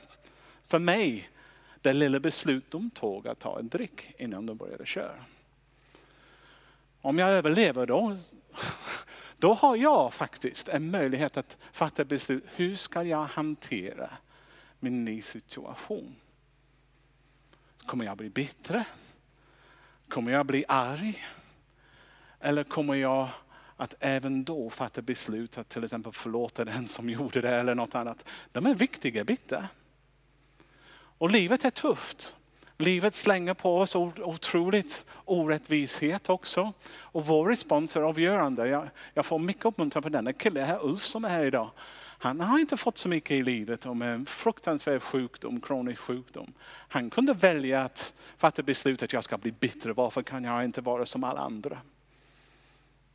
för 0.67 0.79
mig. 0.79 1.32
Det 1.83 1.93
lilla 1.93 2.21
beslut 2.21 2.71
de 2.71 2.91
tog 2.91 3.29
att 3.29 3.39
ta 3.39 3.59
en 3.59 3.69
drick 3.69 4.15
innan 4.19 4.47
de 4.47 4.57
började 4.57 4.87
köra. 4.87 5.25
Om 7.01 7.19
jag 7.19 7.31
överlever 7.31 7.87
då, 7.87 8.17
då 9.39 9.53
har 9.53 9.77
jag 9.77 10.13
faktiskt 10.13 10.69
en 10.69 10.91
möjlighet 10.91 11.37
att 11.37 11.59
fatta 11.73 12.05
beslut. 12.05 12.45
Hur 12.55 12.77
ska 12.77 13.03
jag 13.03 13.23
hantera 13.23 14.11
min 14.81 15.05
ny 15.05 15.23
situation? 15.23 16.17
Kommer 17.87 18.05
jag 18.05 18.17
bli 18.17 18.31
bitter? 18.31 18.85
Kommer 20.09 20.33
jag 20.33 20.47
bli 20.47 20.65
arg? 20.69 21.25
Eller 22.41 22.65
kommer 22.65 22.95
jag 22.95 23.29
att 23.77 23.95
även 24.01 24.45
då 24.45 24.71
fatta 24.71 25.03
beslut 25.03 25.59
att 25.59 25.69
till 25.69 25.85
exempel 25.85 26.13
förlåta 26.13 26.65
den 26.65 26.89
som 26.89 27.11
gjorde 27.11 27.41
det 27.41 27.51
eller 27.51 27.75
något 27.75 27.95
annat. 27.95 28.27
De 28.53 28.67
är 28.67 28.75
viktiga 28.75 29.25
bitar. 29.25 29.67
Och 31.23 31.31
livet 31.31 31.65
är 31.65 31.71
tufft. 31.71 32.37
Livet 32.79 33.15
slänger 33.15 33.55
på 33.55 33.79
oss 33.79 33.97
otroligt 33.97 35.05
orättvishet 35.25 36.29
också. 36.29 36.73
Och 36.95 37.27
vår 37.27 37.49
respons 37.49 37.97
är 37.97 38.01
avgörande. 38.01 38.69
Jag, 38.69 38.89
jag 39.15 39.27
får 39.27 39.39
mycket 39.39 39.65
uppmuntran 39.65 40.03
på 40.03 40.09
denna 40.09 40.33
kille 40.33 40.61
här, 40.61 40.85
Ulf 40.85 41.03
som 41.03 41.25
är 41.25 41.29
här 41.29 41.45
idag. 41.45 41.71
Han 41.99 42.41
har 42.41 42.59
inte 42.59 42.77
fått 42.77 42.99
så 42.99 43.09
mycket 43.09 43.31
i 43.31 43.43
livet 43.43 43.87
om 43.87 44.03
en 44.03 44.27
fruktansvärd 44.27 45.03
sjukdom, 45.03 45.61
kronisk 45.61 46.01
sjukdom. 46.01 46.53
Han 46.89 47.11
kunde 47.11 47.35
välja 47.35 47.83
att 47.83 48.15
fatta 48.37 48.63
beslutet 48.63 49.03
att 49.03 49.13
jag 49.13 49.25
ska 49.25 49.39
bli 49.39 49.53
bitter. 49.53 49.91
Varför 49.91 50.23
kan 50.23 50.45
jag 50.45 50.65
inte 50.65 50.81
vara 50.81 51.07
som 51.07 51.25
alla 51.25 51.41
andra? 51.41 51.79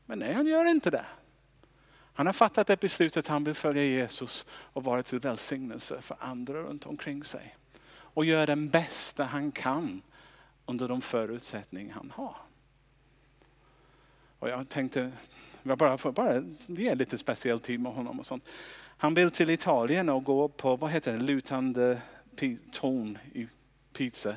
Men 0.06 0.20
nej, 0.20 0.34
han 0.34 0.48
gör 0.48 0.66
inte 0.66 0.90
det. 0.90 1.06
Han 2.14 2.26
har 2.26 2.34
fattat 2.34 2.68
det 2.68 2.80
beslutet 2.80 3.26
att 3.26 3.28
han 3.28 3.44
vill 3.44 3.54
följa 3.54 3.84
Jesus 3.84 4.46
och 4.50 4.84
vara 4.84 5.04
till 5.04 5.20
välsignelse 5.20 6.02
för 6.02 6.18
andra 6.20 6.62
runt 6.62 6.86
omkring 6.86 7.24
sig. 7.24 7.58
Och 8.18 8.26
gör 8.26 8.48
den 8.48 8.70
bästa 8.70 9.24
han 9.24 9.52
kan 9.52 10.02
under 10.66 10.88
de 10.88 11.02
förutsättningar 11.02 11.94
han 11.94 12.12
har. 12.16 12.36
Och 14.40 14.50
jag 14.50 14.70
tänkte, 14.70 15.12
jag 15.64 15.78
bara, 15.78 16.12
bara 16.12 16.44
ge 16.68 16.96
lite 16.96 17.18
speciell 17.18 17.60
tid 17.60 17.80
med 17.80 17.94
honom 17.94 18.20
och 18.20 18.26
sånt. 18.26 18.44
Han 18.80 19.14
vill 19.14 19.32
till 19.32 19.50
Italien 19.50 20.10
och 20.10 20.24
gå 20.24 20.48
på, 20.48 20.76
vad 20.76 20.92
heter 20.92 21.14
det, 21.14 21.24
lutande 21.24 22.02
torn 22.72 23.18
i 23.34 23.48
Pizza. 23.94 24.36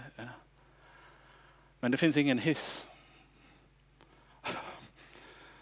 Men 1.80 1.90
det 1.90 1.96
finns 1.96 2.16
ingen 2.16 2.38
hiss. 2.38 2.88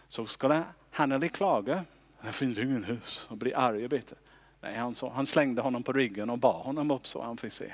Så 0.09 0.27
skulle 0.27 0.65
han 0.91 1.13
eller 1.13 1.29
klaga, 1.29 1.85
det 2.21 2.33
finns 2.33 2.59
ingen 2.59 2.85
hiss. 2.85 3.27
och 3.31 3.37
bli 3.37 3.55
arg 3.55 3.85
och 3.85 3.91
bitter. 3.91 4.19
Nej, 4.61 4.77
han, 4.77 4.95
så, 4.95 5.09
han 5.09 5.27
slängde 5.27 5.63
honom 5.63 5.83
på 5.83 5.93
ryggen 5.93 6.31
och 6.31 6.39
bar 6.39 6.63
honom 6.63 6.91
upp 6.91 7.07
så 7.07 7.23
han 7.23 7.37
fick 7.37 7.53
se. 7.53 7.73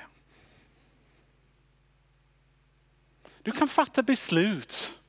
Du 3.45 3.51
kan 3.51 3.67
fatta 3.67 4.03
beslut 4.03 4.99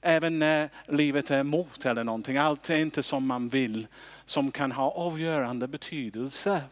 även 0.00 0.38
när 0.38 0.68
livet 0.88 1.30
är 1.30 1.40
emot 1.40 1.86
eller 1.86 2.04
någonting. 2.04 2.36
Allt 2.36 2.70
är 2.70 2.76
inte 2.76 3.02
som 3.02 3.26
man 3.26 3.48
vill 3.48 3.86
som 4.24 4.50
kan 4.50 4.72
ha 4.72 4.90
avgörande 4.90 5.68
betydelse. 5.68 6.62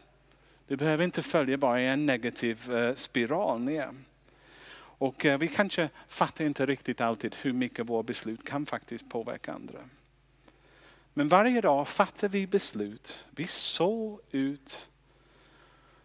Du 0.67 0.75
behöver 0.75 1.03
inte 1.03 1.23
följa 1.23 1.57
bara 1.57 1.81
i 1.81 1.87
en 1.87 2.05
negativ 2.05 2.75
eh, 2.75 2.93
spiral 2.95 3.61
ner. 3.61 3.89
Och 4.77 5.25
eh, 5.25 5.37
vi 5.37 5.47
kanske 5.47 5.89
fattar 6.07 6.45
inte 6.45 6.65
riktigt 6.65 7.01
alltid 7.01 7.35
hur 7.41 7.53
mycket 7.53 7.89
våra 7.89 8.03
beslut 8.03 8.45
kan 8.45 8.65
faktiskt 8.65 9.09
påverka 9.09 9.53
andra. 9.53 9.79
Men 11.13 11.29
varje 11.29 11.61
dag 11.61 11.87
fattar 11.87 12.29
vi 12.29 12.47
beslut. 12.47 13.25
Vi 13.29 13.47
så 13.47 14.19
ut 14.31 14.89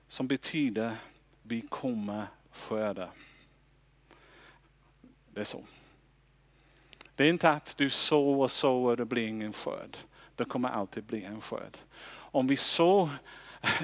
som 0.09 0.27
betyder 0.27 0.97
vi 1.43 1.61
kommer 1.61 2.27
skörda. 2.53 3.09
Det 5.35 5.41
är 5.41 5.45
så. 5.45 5.65
Det 7.17 7.25
är 7.25 7.29
inte 7.29 7.51
att 7.51 7.75
du 7.77 7.91
sår 7.91 8.43
och 8.43 8.51
sår 8.51 8.91
och 8.91 8.97
det 8.97 9.05
blir 9.05 9.27
ingen 9.27 9.53
skörd. 9.53 9.97
Det 10.37 10.45
kommer 10.45 10.69
alltid 10.69 11.05
bli 11.05 11.25
en 11.25 11.41
skörd. 11.41 11.77
Om 12.13 12.47
vi 12.47 12.57
sår 12.57 13.09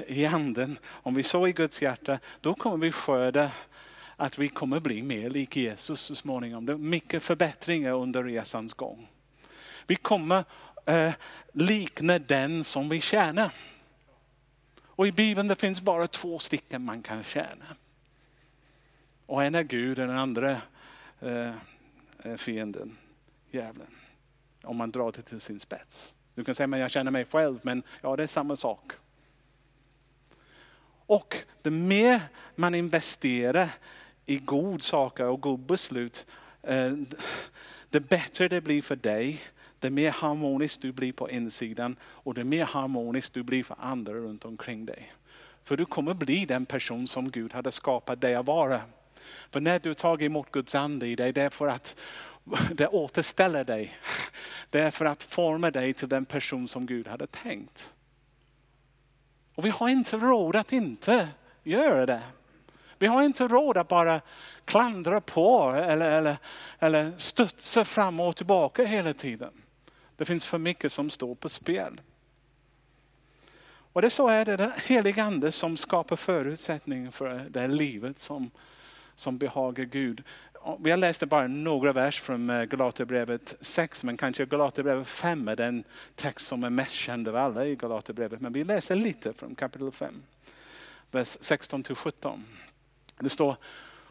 i 0.07 0.25
anden, 0.25 0.79
om 0.85 1.15
vi 1.15 1.23
sår 1.23 1.47
i 1.47 1.51
Guds 1.51 1.81
hjärta, 1.81 2.19
då 2.41 2.53
kommer 2.53 2.77
vi 2.77 2.91
skörda 2.91 3.51
att 4.15 4.37
vi 4.37 4.49
kommer 4.49 4.79
bli 4.79 5.03
mer 5.03 5.29
lik 5.29 5.55
Jesus 5.55 6.01
så 6.01 6.15
småningom. 6.15 6.65
Det 6.65 6.73
är 6.73 6.77
mycket 6.77 7.23
förbättringar 7.23 7.93
under 7.93 8.23
resans 8.23 8.73
gång. 8.73 9.07
Vi 9.87 9.95
kommer 9.95 10.43
eh, 10.85 11.11
likna 11.53 12.19
den 12.19 12.63
som 12.63 12.89
vi 12.89 13.01
tjänar. 13.01 13.53
Och 14.83 15.07
i 15.07 15.11
Bibeln 15.11 15.47
det 15.47 15.55
finns 15.55 15.81
bara 15.81 16.07
två 16.07 16.39
stycken 16.39 16.85
man 16.85 17.01
kan 17.01 17.23
tjäna. 17.23 17.65
Och 19.25 19.43
en 19.43 19.55
är 19.55 19.63
Gud 19.63 19.99
och 19.99 20.07
den 20.07 20.17
andra 20.17 20.61
Eh, 21.21 21.49
eh, 22.23 22.35
fienden, 22.37 22.97
djävulen. 23.51 23.87
Om 24.63 24.77
man 24.77 24.91
drar 24.91 25.11
det 25.11 25.21
till 25.21 25.39
sin 25.39 25.59
spets. 25.59 26.15
Du 26.35 26.43
kan 26.43 26.55
säga, 26.55 26.67
men 26.67 26.79
jag 26.79 26.91
känner 26.91 27.11
mig 27.11 27.25
själv, 27.25 27.59
men 27.63 27.83
ja 28.01 28.15
det 28.15 28.23
är 28.23 28.27
samma 28.27 28.55
sak. 28.55 28.91
Och 31.05 31.37
det 31.61 31.71
mer 31.71 32.21
man 32.55 32.75
investerar 32.75 33.69
i 34.25 34.37
god 34.37 34.83
saker 34.83 35.25
och 35.25 35.41
god 35.41 35.59
beslut, 35.59 36.25
eh, 36.61 36.93
det 37.89 37.99
bättre 37.99 38.47
det 38.47 38.61
blir 38.61 38.81
för 38.81 38.95
dig, 38.95 39.41
det 39.79 39.89
mer 39.89 40.11
harmoniskt 40.11 40.81
du 40.81 40.91
blir 40.91 41.13
på 41.13 41.29
insidan 41.29 41.95
och 42.03 42.33
det 42.33 42.43
mer 42.43 42.65
harmoniskt 42.65 43.33
du 43.33 43.43
blir 43.43 43.63
för 43.63 43.77
andra 43.79 44.13
runt 44.13 44.45
omkring 44.45 44.85
dig. 44.85 45.13
För 45.63 45.77
du 45.77 45.85
kommer 45.85 46.13
bli 46.13 46.45
den 46.45 46.65
person 46.65 47.07
som 47.07 47.31
Gud 47.31 47.53
hade 47.53 47.71
skapat 47.71 48.21
dig 48.21 48.35
att 48.35 48.45
vara. 48.45 48.81
För 49.51 49.59
när 49.59 49.79
du 49.79 49.93
tar 49.93 50.23
emot 50.23 50.51
Guds 50.51 50.75
ande 50.75 51.07
i 51.07 51.15
dig, 51.15 51.33
det 51.33 51.41
är 51.41 51.49
för 51.49 51.67
att 51.67 51.95
det 52.71 52.87
återställer 52.87 53.63
dig. 53.63 53.97
Det 54.69 54.79
är 54.79 54.91
för 54.91 55.05
att 55.05 55.23
forma 55.23 55.71
dig 55.71 55.93
till 55.93 56.09
den 56.09 56.25
person 56.25 56.67
som 56.67 56.85
Gud 56.85 57.07
hade 57.07 57.27
tänkt. 57.27 57.93
Och 59.55 59.65
vi 59.65 59.69
har 59.69 59.89
inte 59.89 60.17
råd 60.17 60.55
att 60.55 60.71
inte 60.71 61.29
göra 61.63 62.05
det. 62.05 62.21
Vi 62.99 63.07
har 63.07 63.23
inte 63.23 63.47
råd 63.47 63.77
att 63.77 63.87
bara 63.87 64.21
klandra 64.65 65.21
på 65.21 65.71
eller, 65.71 66.09
eller, 66.09 66.37
eller 66.79 67.11
studsa 67.17 67.85
fram 67.85 68.19
och 68.19 68.35
tillbaka 68.35 68.85
hela 68.85 69.13
tiden. 69.13 69.51
Det 70.15 70.25
finns 70.25 70.45
för 70.45 70.57
mycket 70.57 70.91
som 70.91 71.09
står 71.09 71.35
på 71.35 71.49
spel. 71.49 72.01
Och 73.93 74.01
det 74.01 74.07
är 74.07 74.09
så 74.09 74.27
är 74.27 74.45
det 74.45 74.57
den 74.57 74.71
heliga 74.85 75.23
ande 75.23 75.51
som 75.51 75.77
skapar 75.77 76.15
förutsättningar 76.15 77.11
för 77.11 77.45
det 77.49 77.67
livet 77.67 78.19
som, 78.19 78.51
som 79.19 79.37
behagar 79.37 79.83
Gud. 79.83 80.23
Vi 80.79 80.91
har 80.91 80.97
läst 80.97 81.23
bara 81.25 81.47
några 81.47 81.93
vers 81.93 82.19
från 82.21 82.49
eh, 82.49 82.63
Galaterbrevet 82.63 83.55
6, 83.61 84.03
men 84.03 84.17
kanske 84.17 84.45
Galaterbrevet 84.45 85.07
5 85.07 85.47
är 85.47 85.55
den 85.55 85.83
text 86.15 86.47
som 86.47 86.63
är 86.63 86.69
mest 86.69 86.95
känd 86.95 87.27
av 87.27 87.35
alla 87.35 87.65
i 87.65 87.75
Galaterbrevet. 87.75 88.41
Men 88.41 88.53
vi 88.53 88.63
läser 88.63 88.95
lite 88.95 89.33
från 89.33 89.55
kapitel 89.55 89.91
5, 89.91 90.23
vers 91.11 91.37
16 91.41 91.83
till 91.83 91.95
17. 91.95 92.45
Det 93.19 93.29
står, 93.29 93.55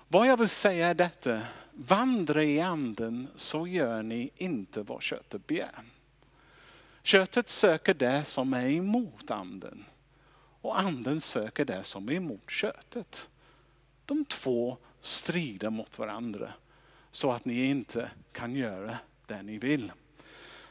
vad 0.09 0.27
jag 0.27 0.37
vill 0.37 0.49
säga 0.49 0.89
är 0.89 0.95
detta, 0.95 1.41
vandra 1.73 2.45
i 2.45 2.61
anden 2.61 3.29
så 3.37 3.67
gör 3.67 4.03
ni 4.03 4.31
inte 4.37 4.83
vad 4.83 5.03
köttet 5.03 5.47
begär. 5.47 5.83
Köttet 7.03 7.49
söker 7.49 7.95
det 7.95 8.25
som 8.25 8.55
är 8.55 8.69
emot 8.69 9.31
anden 9.31 9.85
och 10.61 10.81
anden 10.81 11.21
söker 11.21 11.65
det 11.65 11.83
som 11.83 12.09
är 12.09 12.13
emot 12.13 12.51
köttet. 12.51 13.29
De 14.05 14.25
två 14.25 14.77
strider 15.07 15.71
mot 15.71 15.99
varandra 15.99 16.53
så 17.11 17.33
att 17.33 17.45
ni 17.45 17.65
inte 17.65 18.11
kan 18.33 18.55
göra 18.55 18.99
det 19.27 19.43
ni 19.43 19.59
vill. 19.59 19.93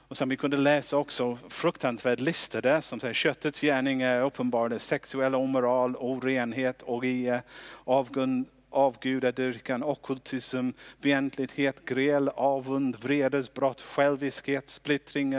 Och 0.08 0.18
sen 0.18 0.30
vi 0.30 0.38
kunde 0.38 0.58
läsa 0.58 0.98
också 0.98 1.38
fruktansvärd 1.50 2.20
lista 2.20 2.62
där 2.62 2.82
som 2.82 3.00
säger 3.00 3.14
köttets 3.14 3.62
gärning 3.62 4.02
är 4.02 4.22
uppenbar, 4.22 4.78
sexuell 4.78 5.36
omoral, 5.36 5.96
orenhet, 5.96 6.84
orgie, 6.86 7.42
avgund, 7.84 8.46
avgudadyrkan, 8.70 9.84
okkultism, 9.84 10.70
fientlighet, 11.00 11.86
gräl, 11.86 12.30
avund, 12.30 12.96
vredesbrott, 12.96 13.82
själviskhet, 13.82 14.70
splittring, 14.70 15.36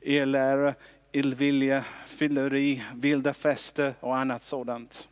elära, 0.00 0.74
illvilja, 1.12 1.84
fylleri, 2.06 2.84
vilda 2.94 3.34
fester 3.34 3.94
och 4.00 4.16
annat 4.16 4.42
sådant. 4.42 5.08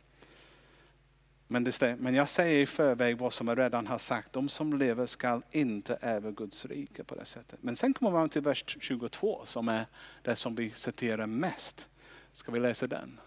Men, 1.51 1.63
det, 1.63 1.95
men 1.99 2.15
jag 2.15 2.29
säger 2.29 2.59
i 2.59 2.65
förväg 2.65 3.17
vad 3.17 3.33
som 3.33 3.47
jag 3.47 3.57
redan 3.57 3.87
har 3.87 3.97
sagt. 3.97 4.33
De 4.33 4.49
som 4.49 4.77
lever 4.77 5.05
skall 5.05 5.43
inte 5.51 5.97
ärva 6.01 6.31
Guds 6.31 6.65
rike 6.65 7.03
på 7.03 7.15
det 7.15 7.25
sättet. 7.25 7.63
Men 7.63 7.75
sen 7.75 7.93
kommer 7.93 8.11
man 8.11 8.29
till 8.29 8.41
vers 8.41 8.77
22 8.79 9.41
som 9.43 9.69
är 9.69 9.85
det 10.21 10.35
som 10.35 10.55
vi 10.55 10.69
citerar 10.69 11.27
mest. 11.27 11.89
Ska 12.31 12.51
vi 12.51 12.59
läsa 12.59 12.87
den? 12.87 13.19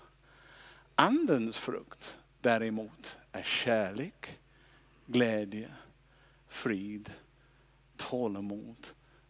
Andens 0.94 1.58
frukt 1.58 2.18
däremot 2.40 3.18
är 3.32 3.42
kärlek, 3.42 4.38
glädje, 5.06 5.70
frid, 6.48 7.10
tålamod, 7.96 8.86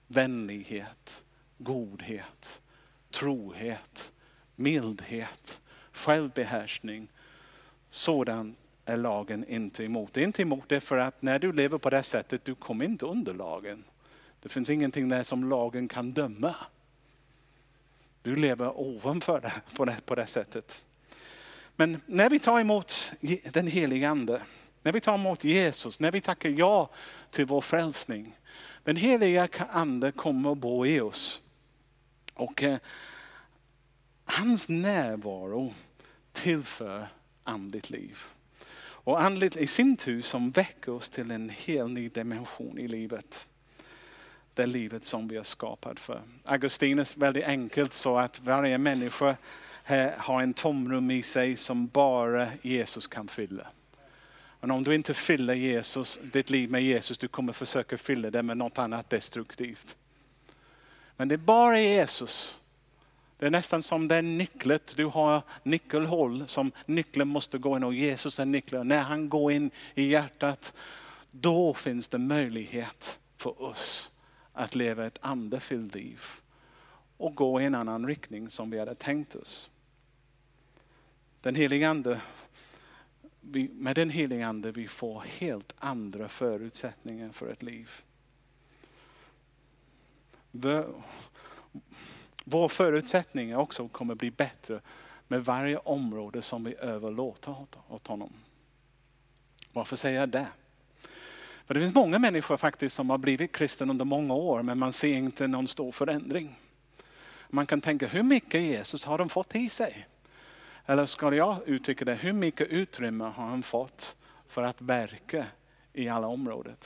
vänlighet, 0.07 1.25
godhet, 1.59 2.63
trohet, 3.11 4.13
mildhet, 4.57 5.61
självbehärskning. 5.93 7.09
Sådant 7.89 8.59
är 8.85 8.97
lagen 8.97 9.45
inte 9.49 9.85
emot. 9.85 10.13
Det 10.13 10.21
är 10.21 10.25
inte 10.25 10.43
emot 10.43 10.69
det 10.69 10.81
för 10.81 10.99
att 10.99 11.23
när 11.23 11.39
du 11.39 11.53
lever 11.53 11.79
på 11.79 11.91
det 11.91 12.03
sättet, 12.03 12.45
du 12.45 12.55
kommer 12.55 12.85
inte 12.85 13.07
under 13.07 13.35
lagen. 13.35 13.85
Det 14.43 14.49
finns 14.49 14.71
ingenting 14.71 15.09
där 15.09 15.23
som 15.23 15.49
lagen 15.49 15.89
kan 15.89 16.13
döma. 16.13 16.55
Du 18.23 18.37
lever 18.37 18.81
ovanför 18.81 19.41
det 19.41 19.53
på 19.77 19.85
det, 19.85 19.97
på 20.07 20.15
det 20.15 20.27
sättet. 20.27 20.85
Men 21.77 22.01
när 22.07 22.31
vi 22.31 22.39
tar 22.39 22.61
emot 22.61 23.13
den 23.53 23.67
helige 23.67 24.09
Ande, 24.09 24.43
när 24.83 24.93
vi 24.93 25.01
tar 25.01 25.15
emot 25.15 25.45
Jesus, 25.45 26.01
när 26.01 26.13
vi 26.13 26.21
tackar 26.21 26.51
ja 26.51 26.91
till 27.31 27.47
vår 27.47 27.61
frälsning. 27.61 28.39
Den 28.83 28.97
heliga 28.97 29.49
Ande 29.71 30.13
kommer 30.13 30.53
att 30.53 30.59
bo 30.59 30.87
i 30.87 31.01
oss. 31.01 31.43
Och 32.35 32.63
eh, 32.63 32.79
hans 34.25 34.69
närvaro 34.69 35.75
tillför 36.33 37.07
andligt 37.43 37.91
liv. 37.91 38.19
Och 39.05 39.23
andligt 39.23 39.57
i 39.57 39.67
sin 39.67 39.97
tur 39.97 40.21
som 40.23 40.51
väcker 40.51 40.93
oss 40.93 41.09
till 41.09 41.31
en 41.31 41.51
helt 41.51 41.91
ny 41.91 42.09
dimension 42.09 42.79
i 42.79 42.89
livet. 42.89 43.47
Det 44.55 44.67
livet 44.67 45.05
som 45.05 45.29
vi 45.29 45.37
är 45.37 45.43
skapade 45.43 46.01
för. 46.01 46.23
Augustinus 46.45 47.17
väldigt 47.17 47.45
enkelt 47.45 47.93
så 47.93 48.17
att 48.19 48.41
varje 48.41 48.79
människa 48.79 49.37
har 50.17 50.43
en 50.43 50.55
tomrum 50.55 51.11
i 51.11 51.23
sig 51.23 51.57
som 51.57 51.87
bara 51.87 52.49
Jesus 52.63 53.07
kan 53.07 53.29
fylla. 53.29 53.67
Men 54.61 54.71
om 54.71 54.85
du 54.85 54.95
inte 54.95 55.15
fyller 55.15 55.55
Jesus, 55.55 56.21
ditt 56.23 56.51
liv 56.51 56.71
med 56.71 56.83
Jesus, 56.83 57.19
du 57.19 57.29
kommer 57.29 57.53
försöka 57.53 57.99
fylla 57.99 58.31
det 58.31 58.43
med 58.43 58.57
något 58.57 58.79
annat 58.79 59.11
destruktivt. 59.11 59.97
Men 61.17 61.29
det 61.29 61.35
är 61.35 61.37
bara 61.37 61.81
Jesus. 61.81 62.61
Det 63.45 63.49
är 63.49 63.51
nästan 63.51 63.83
som 63.83 64.09
den 64.09 64.39
nycklet, 64.39 64.95
du 64.97 65.05
har 65.05 65.43
nyckelhål 65.63 66.49
som 66.49 66.73
nyckeln 66.87 67.29
måste 67.29 67.59
gå 67.59 67.77
in 67.77 67.85
och 67.85 67.95
Jesus 67.95 68.41
är 68.41 68.45
nyckeln. 68.45 68.89
När 68.89 69.03
han 69.03 69.29
går 69.29 69.53
in 69.53 69.71
i 69.95 70.05
hjärtat, 70.05 70.75
då 71.31 71.75
finns 71.75 72.09
det 72.09 72.19
möjlighet 72.19 73.21
för 73.37 73.63
oss 73.63 74.13
att 74.53 74.75
leva 74.75 75.07
ett 75.07 75.19
andefyllt 75.21 75.95
liv 75.95 76.21
och 77.17 77.35
gå 77.35 77.61
i 77.61 77.65
en 77.65 77.75
annan 77.75 78.07
riktning 78.07 78.51
som 78.51 78.71
vi 78.71 78.79
hade 78.79 78.95
tänkt 78.95 79.35
oss. 79.35 79.71
Den 81.41 81.55
heliga 81.55 81.91
Ande, 81.91 82.21
med 83.71 83.97
den 83.97 84.11
helige 84.11 84.47
Ande 84.47 84.73
vi 84.73 84.89
får 84.89 85.21
helt 85.21 85.75
andra 85.79 86.29
förutsättningar 86.29 87.33
för 87.33 87.53
ett 87.53 87.63
liv. 87.63 87.91
Vår 92.45 92.69
förutsättningar 92.69 93.59
också 93.59 93.89
kommer 93.89 94.15
bli 94.15 94.31
bättre 94.31 94.81
med 95.29 95.45
varje 95.45 95.77
område 95.77 96.43
som 96.43 96.65
vi 96.65 96.75
överlåter 96.75 97.57
åt 97.89 98.07
honom. 98.07 98.33
Varför 99.73 99.97
säger 99.97 100.21
jag 100.21 100.29
det? 100.29 100.47
För 101.67 101.75
det 101.75 101.81
finns 101.81 101.95
många 101.95 102.19
människor 102.19 102.57
faktiskt 102.57 102.97
som 102.97 103.11
har 103.11 103.19
blivit 103.19 103.53
kristen 103.53 103.91
under 103.91 104.05
många 104.05 104.35
år 104.35 104.63
men 104.63 104.79
man 104.79 104.93
ser 104.93 105.15
inte 105.15 105.47
någon 105.47 105.69
stor 105.69 105.93
förändring. 105.93 106.59
Man 107.49 107.67
kan 107.67 107.81
tänka 107.81 108.07
hur 108.07 108.23
mycket 108.23 108.61
Jesus 108.61 109.05
har 109.05 109.19
de 109.19 109.29
fått 109.29 109.57
i 109.57 109.69
sig? 109.69 110.07
Eller 110.87 111.07
ska 111.07 111.35
jag 111.35 111.57
uttrycka 111.67 112.05
det, 112.05 112.15
hur 112.15 112.33
mycket 112.33 112.69
utrymme 112.69 113.25
har 113.25 113.47
han 113.47 113.63
fått 113.63 114.17
för 114.49 114.63
att 114.63 114.81
verka 114.81 115.47
i 115.93 116.09
alla 116.09 116.27
områden? 116.27 116.77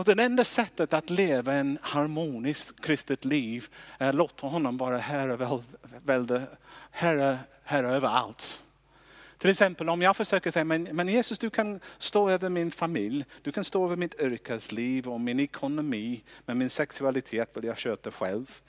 Och 0.00 0.06
det 0.06 0.22
enda 0.22 0.44
sättet 0.44 0.92
att 0.92 1.10
leva 1.10 1.52
en 1.52 1.78
harmoniskt 1.82 2.80
kristet 2.80 3.24
liv 3.24 3.68
är 3.98 4.08
att 4.08 4.14
låta 4.14 4.46
honom 4.46 4.76
vara 4.76 4.98
herre, 4.98 5.60
välde, 6.04 6.42
herre, 6.90 7.38
herre 7.64 7.88
över 7.88 8.08
allt. 8.08 8.62
Till 9.38 9.50
exempel 9.50 9.88
om 9.88 10.02
jag 10.02 10.16
försöker 10.16 10.50
säga, 10.50 10.64
men, 10.64 10.82
men 10.82 11.08
Jesus 11.08 11.38
du 11.38 11.50
kan 11.50 11.80
stå 11.98 12.30
över 12.30 12.48
min 12.48 12.70
familj, 12.70 13.24
du 13.42 13.52
kan 13.52 13.64
stå 13.64 13.84
över 13.84 13.96
mitt 13.96 14.20
yrkesliv 14.20 15.08
och 15.08 15.20
min 15.20 15.40
ekonomi, 15.40 16.22
men 16.46 16.58
min 16.58 16.70
sexualitet 16.70 17.56
vill 17.56 17.64
jag 17.64 17.78
sköta 17.78 18.10
själv. 18.10 18.60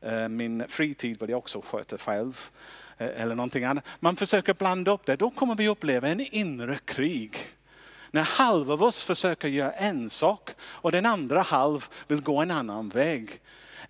Eh, 0.00 0.28
min 0.28 0.64
fritid 0.68 1.20
vill 1.20 1.30
jag 1.30 1.38
också 1.38 1.60
sköta 1.60 1.98
själv. 1.98 2.40
Eh, 2.98 3.22
eller 3.22 3.34
någonting 3.34 3.64
annat. 3.64 3.84
Man 4.00 4.16
försöker 4.16 4.54
blanda 4.54 4.90
upp 4.90 5.06
det, 5.06 5.16
då 5.16 5.30
kommer 5.30 5.54
vi 5.54 5.68
uppleva 5.68 6.08
en 6.08 6.20
inre 6.20 6.78
krig. 6.84 7.36
När 8.14 8.22
halva 8.22 8.72
av 8.72 8.82
oss 8.82 9.02
försöker 9.02 9.48
göra 9.48 9.72
en 9.72 10.10
sak 10.10 10.50
och 10.60 10.92
den 10.92 11.06
andra 11.06 11.42
halv 11.42 11.88
vill 12.08 12.22
gå 12.22 12.42
en 12.42 12.50
annan 12.50 12.88
väg. 12.88 13.40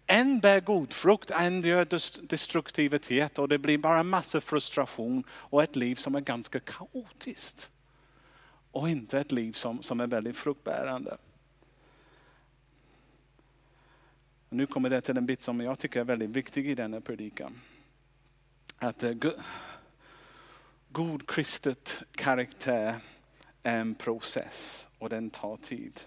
En 0.06 0.40
bär 0.40 0.60
god 0.60 0.92
frukt, 0.92 1.30
en 1.30 1.62
gör 1.62 1.84
destruktivitet 2.26 3.38
och 3.38 3.48
det 3.48 3.58
blir 3.58 3.78
bara 3.78 4.02
massa 4.02 4.40
frustration 4.40 5.24
och 5.30 5.62
ett 5.62 5.76
liv 5.76 5.94
som 5.94 6.14
är 6.14 6.20
ganska 6.20 6.60
kaotiskt. 6.60 7.70
Och 8.70 8.88
inte 8.88 9.20
ett 9.20 9.32
liv 9.32 9.52
som, 9.52 9.82
som 9.82 10.00
är 10.00 10.06
väldigt 10.06 10.36
fruktbärande. 10.36 11.16
Nu 14.48 14.66
kommer 14.66 14.90
det 14.90 15.00
till 15.00 15.16
en 15.16 15.26
bit 15.26 15.42
som 15.42 15.60
jag 15.60 15.78
tycker 15.78 16.00
är 16.00 16.04
väldigt 16.04 16.30
viktig 16.30 16.70
i 16.70 16.74
denna 16.74 17.00
predikan 17.00 17.60
att 18.78 19.02
eh, 19.02 19.12
god 20.88 21.28
kristet 21.28 22.02
karaktär 22.12 23.00
en 23.64 23.94
process 23.94 24.88
och 24.98 25.08
den 25.08 25.30
tar 25.30 25.56
tid. 25.56 26.00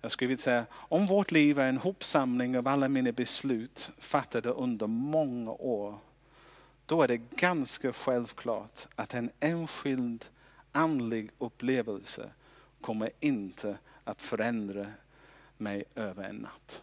Jag 0.00 0.10
skulle 0.10 0.28
vilja 0.28 0.42
säga, 0.42 0.66
om 0.72 1.06
vårt 1.06 1.30
liv 1.30 1.58
är 1.58 1.68
en 1.68 1.76
hopsamling 1.76 2.58
av 2.58 2.68
alla 2.68 2.88
mina 2.88 3.12
beslut 3.12 3.90
fattade 3.98 4.48
under 4.48 4.86
många 4.86 5.50
år, 5.50 5.98
då 6.86 7.02
är 7.02 7.08
det 7.08 7.16
ganska 7.16 7.92
självklart 7.92 8.86
att 8.94 9.14
en 9.14 9.30
enskild 9.40 10.24
andlig 10.72 11.30
upplevelse 11.38 12.30
kommer 12.80 13.10
inte 13.20 13.78
att 14.04 14.22
förändra 14.22 14.86
mig 15.56 15.84
över 15.94 16.22
en 16.24 16.36
natt. 16.36 16.82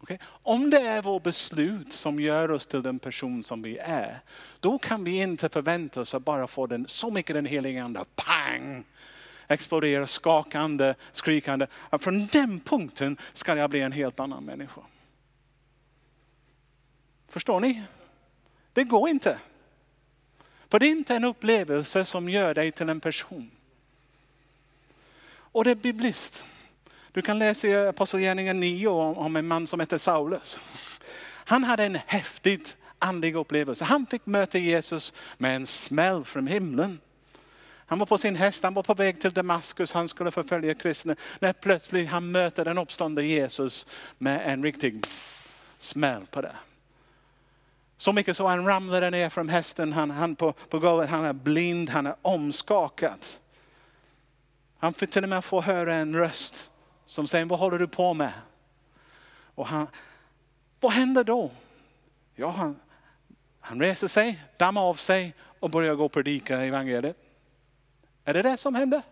Okay? 0.00 0.18
Om 0.24 0.70
det 0.70 0.80
är 0.80 1.02
vårt 1.02 1.22
beslut 1.22 1.92
som 1.92 2.20
gör 2.20 2.50
oss 2.50 2.66
till 2.66 2.82
den 2.82 2.98
person 2.98 3.44
som 3.44 3.62
vi 3.62 3.78
är, 3.78 4.20
då 4.60 4.78
kan 4.78 5.04
vi 5.04 5.16
inte 5.16 5.48
förvänta 5.48 6.00
oss 6.00 6.14
att 6.14 6.24
bara 6.24 6.46
få 6.46 6.66
den, 6.66 6.88
så 6.88 7.10
mycket 7.10 7.34
den 7.34 7.46
helige 7.46 7.82
ande, 7.82 8.04
pang! 8.14 8.84
Explodera, 9.48 10.06
skakande, 10.06 10.94
skrikande. 11.12 11.66
Att 11.90 12.04
från 12.04 12.26
den 12.26 12.60
punkten 12.60 13.16
ska 13.32 13.56
jag 13.56 13.70
bli 13.70 13.80
en 13.80 13.92
helt 13.92 14.20
annan 14.20 14.44
människa. 14.44 14.80
Förstår 17.28 17.60
ni? 17.60 17.82
Det 18.72 18.84
går 18.84 19.08
inte. 19.08 19.38
För 20.68 20.78
det 20.78 20.86
är 20.86 20.90
inte 20.90 21.16
en 21.16 21.24
upplevelse 21.24 22.04
som 22.04 22.28
gör 22.28 22.54
dig 22.54 22.72
till 22.72 22.88
en 22.88 23.00
person. 23.00 23.50
Och 25.30 25.64
det 25.64 25.70
är 25.70 25.74
bibliskt. 25.74 26.46
Du 27.12 27.22
kan 27.22 27.38
läsa 27.38 27.68
i 27.68 27.86
Apostlagärningarna 27.86 28.60
9 28.60 28.88
om 28.88 29.36
en 29.36 29.48
man 29.48 29.66
som 29.66 29.80
heter 29.80 29.98
Saulus. 29.98 30.58
Han 31.32 31.64
hade 31.64 31.84
en 31.84 31.98
häftig 32.06 32.60
andlig 32.98 33.36
upplevelse. 33.36 33.84
Han 33.84 34.06
fick 34.06 34.26
möta 34.26 34.58
Jesus 34.58 35.14
med 35.38 35.56
en 35.56 35.66
smäll 35.66 36.24
från 36.24 36.46
himlen. 36.46 37.00
Han 37.86 37.98
var 37.98 38.06
på 38.06 38.18
sin 38.18 38.36
häst, 38.36 38.64
han 38.64 38.74
var 38.74 38.82
på 38.82 38.94
väg 38.94 39.20
till 39.20 39.32
Damaskus, 39.32 39.92
han 39.92 40.08
skulle 40.08 40.30
förfölja 40.30 40.74
kristna. 40.74 41.16
När 41.38 41.52
plötsligt 41.52 42.08
han 42.08 42.30
möter 42.30 42.64
den 42.64 42.78
uppståndne 42.78 43.22
Jesus 43.22 43.86
med 44.18 44.52
en 44.52 44.62
riktig 44.62 45.04
smäll 45.78 46.26
på 46.30 46.40
det. 46.40 46.56
Så 47.96 48.12
mycket 48.12 48.36
så 48.36 48.46
han 48.46 48.66
ramlade 48.66 49.10
ner 49.10 49.28
från 49.28 49.48
hästen, 49.48 49.92
han, 49.92 50.10
han 50.10 50.36
på, 50.36 50.52
på 50.52 50.78
golvet, 50.78 51.10
han 51.10 51.24
är 51.24 51.32
blind, 51.32 51.90
han 51.90 52.06
är 52.06 52.14
omskakad. 52.22 53.26
Han 54.78 54.94
fick 54.94 55.10
till 55.10 55.22
och 55.22 55.28
med 55.28 55.44
få 55.44 55.60
höra 55.60 55.94
en 55.94 56.16
röst 56.16 56.70
som 57.10 57.26
säger, 57.26 57.44
vad 57.44 57.58
håller 57.58 57.78
du 57.78 57.88
på 57.88 58.14
med? 58.14 58.32
Och 59.54 59.66
han, 59.66 59.86
vad 60.80 60.92
händer 60.92 61.24
då? 61.24 61.50
Ja, 62.34 62.50
han, 62.50 62.80
han 63.60 63.80
reser 63.80 64.08
sig, 64.08 64.42
dammar 64.56 64.82
av 64.82 64.94
sig 64.94 65.34
och 65.60 65.70
börjar 65.70 65.94
gå 65.94 66.04
och 66.04 66.12
predika 66.12 66.60
evangeliet. 66.60 67.16
Är 68.24 68.34
det 68.34 68.42
det 68.42 68.56
som 68.56 68.74
händer? 68.74 69.02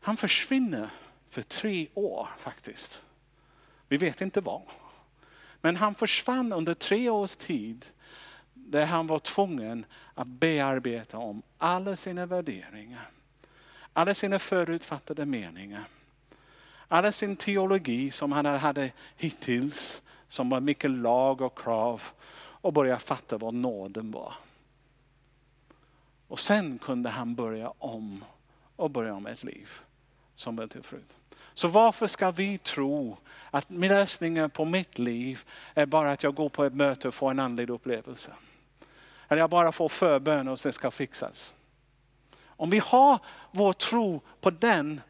Han 0.00 0.16
försvinner 0.16 0.90
för 1.28 1.42
tre 1.42 1.88
år 1.94 2.28
faktiskt. 2.38 3.04
Vi 3.88 3.96
vet 3.96 4.20
inte 4.20 4.40
vad. 4.40 4.62
Men 5.60 5.76
han 5.76 5.94
försvann 5.94 6.52
under 6.52 6.74
tre 6.74 7.10
års 7.10 7.36
tid 7.36 7.86
där 8.52 8.86
han 8.86 9.06
var 9.06 9.18
tvungen 9.18 9.86
att 10.14 10.26
bearbeta 10.26 11.18
om 11.18 11.42
alla 11.58 11.96
sina 11.96 12.26
värderingar, 12.26 13.10
alla 13.94 14.14
sina 14.14 14.38
förutfattade 14.38 15.26
meningar, 15.26 15.84
alla 16.88 17.12
sin 17.12 17.36
teologi 17.36 18.10
som 18.10 18.32
han 18.32 18.46
hade 18.46 18.92
hittills, 19.16 20.02
som 20.28 20.50
var 20.50 20.60
mycket 20.60 20.90
lag 20.90 21.40
och 21.40 21.58
krav 21.58 22.02
och 22.36 22.72
börja 22.72 22.98
fatta 22.98 23.38
vad 23.38 23.54
nåden 23.54 24.10
var. 24.10 24.34
Och 26.28 26.38
sen 26.38 26.78
kunde 26.78 27.08
han 27.08 27.34
börja 27.34 27.72
om 27.78 28.24
och 28.76 28.90
börja 28.90 29.14
om 29.14 29.26
ett 29.26 29.44
liv 29.44 29.70
som 30.34 30.56
var 30.56 30.66
till 30.66 30.82
frut. 30.82 31.16
Så 31.54 31.68
varför 31.68 32.06
ska 32.06 32.30
vi 32.30 32.58
tro 32.58 33.16
att 33.50 33.70
lösningen 33.70 34.50
på 34.50 34.64
mitt 34.64 34.98
liv 34.98 35.44
är 35.74 35.86
bara 35.86 36.12
att 36.12 36.22
jag 36.22 36.34
går 36.34 36.48
på 36.48 36.64
ett 36.64 36.74
möte 36.74 37.08
och 37.08 37.14
får 37.14 37.30
en 37.30 37.40
andlig 37.40 37.70
upplevelse? 37.70 38.32
Eller 39.28 39.42
jag 39.42 39.50
bara 39.50 39.72
får 39.72 39.88
förbön 39.88 40.48
och 40.48 40.58
det 40.62 40.72
ska 40.72 40.90
fixas. 40.90 41.54
Om 42.64 42.70
vi 42.70 42.78
har 42.78 43.18
vår 43.50 43.72
tro 43.72 44.20
på 44.40 44.50
den, 44.50 45.00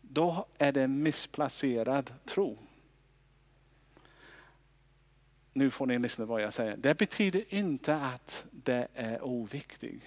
då 0.00 0.46
är 0.58 0.72
det 0.72 0.82
en 0.82 1.02
missplacerad 1.02 2.12
tro. 2.24 2.58
Nu 5.52 5.70
får 5.70 5.86
ni 5.86 5.98
lyssna 5.98 6.24
vad 6.24 6.42
jag 6.42 6.54
säger. 6.54 6.76
Det 6.76 6.98
betyder 6.98 7.54
inte 7.54 7.96
att 7.96 8.46
det 8.50 8.88
är 8.94 9.24
oviktigt. 9.24 10.04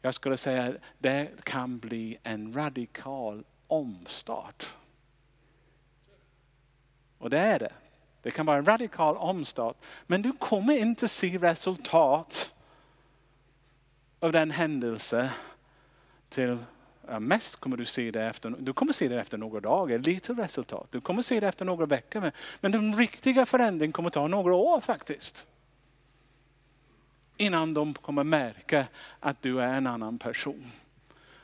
Jag 0.00 0.14
skulle 0.14 0.36
säga 0.36 0.62
att 0.64 0.76
det 0.98 1.44
kan 1.44 1.78
bli 1.78 2.18
en 2.22 2.52
radikal 2.52 3.44
omstart. 3.66 4.74
Och 7.18 7.30
det 7.30 7.38
är 7.38 7.58
det. 7.58 7.72
Det 8.22 8.30
kan 8.30 8.46
vara 8.46 8.58
en 8.58 8.64
radikal 8.64 9.16
omstart. 9.16 9.76
Men 10.06 10.22
du 10.22 10.32
kommer 10.32 10.78
inte 10.78 11.08
se 11.08 11.38
resultat 11.38 12.54
av 14.20 14.32
den 14.32 14.50
händelse 14.50 15.30
till 16.32 16.58
Ja, 17.08 17.20
mest 17.20 17.56
kommer 17.56 17.76
du 17.76 17.84
se 17.84 18.10
det 18.10 18.22
efter, 18.22 18.50
du 18.58 18.72
kommer 18.72 18.92
se 18.92 19.08
det 19.08 19.20
efter 19.20 19.38
några 19.38 19.60
dagar, 19.60 19.98
lite 19.98 20.32
resultat. 20.32 20.88
Du 20.90 21.00
kommer 21.00 21.22
se 21.22 21.40
det 21.40 21.48
efter 21.48 21.64
några 21.64 21.86
veckor. 21.86 22.32
Men 22.60 22.72
den 22.72 22.96
riktiga 22.96 23.46
förändringen 23.46 23.92
kommer 23.92 24.10
ta 24.10 24.28
några 24.28 24.54
år 24.54 24.80
faktiskt. 24.80 25.48
Innan 27.36 27.74
de 27.74 27.94
kommer 27.94 28.24
märka 28.24 28.86
att 29.20 29.42
du 29.42 29.62
är 29.62 29.74
en 29.74 29.86
annan 29.86 30.18
person. 30.18 30.72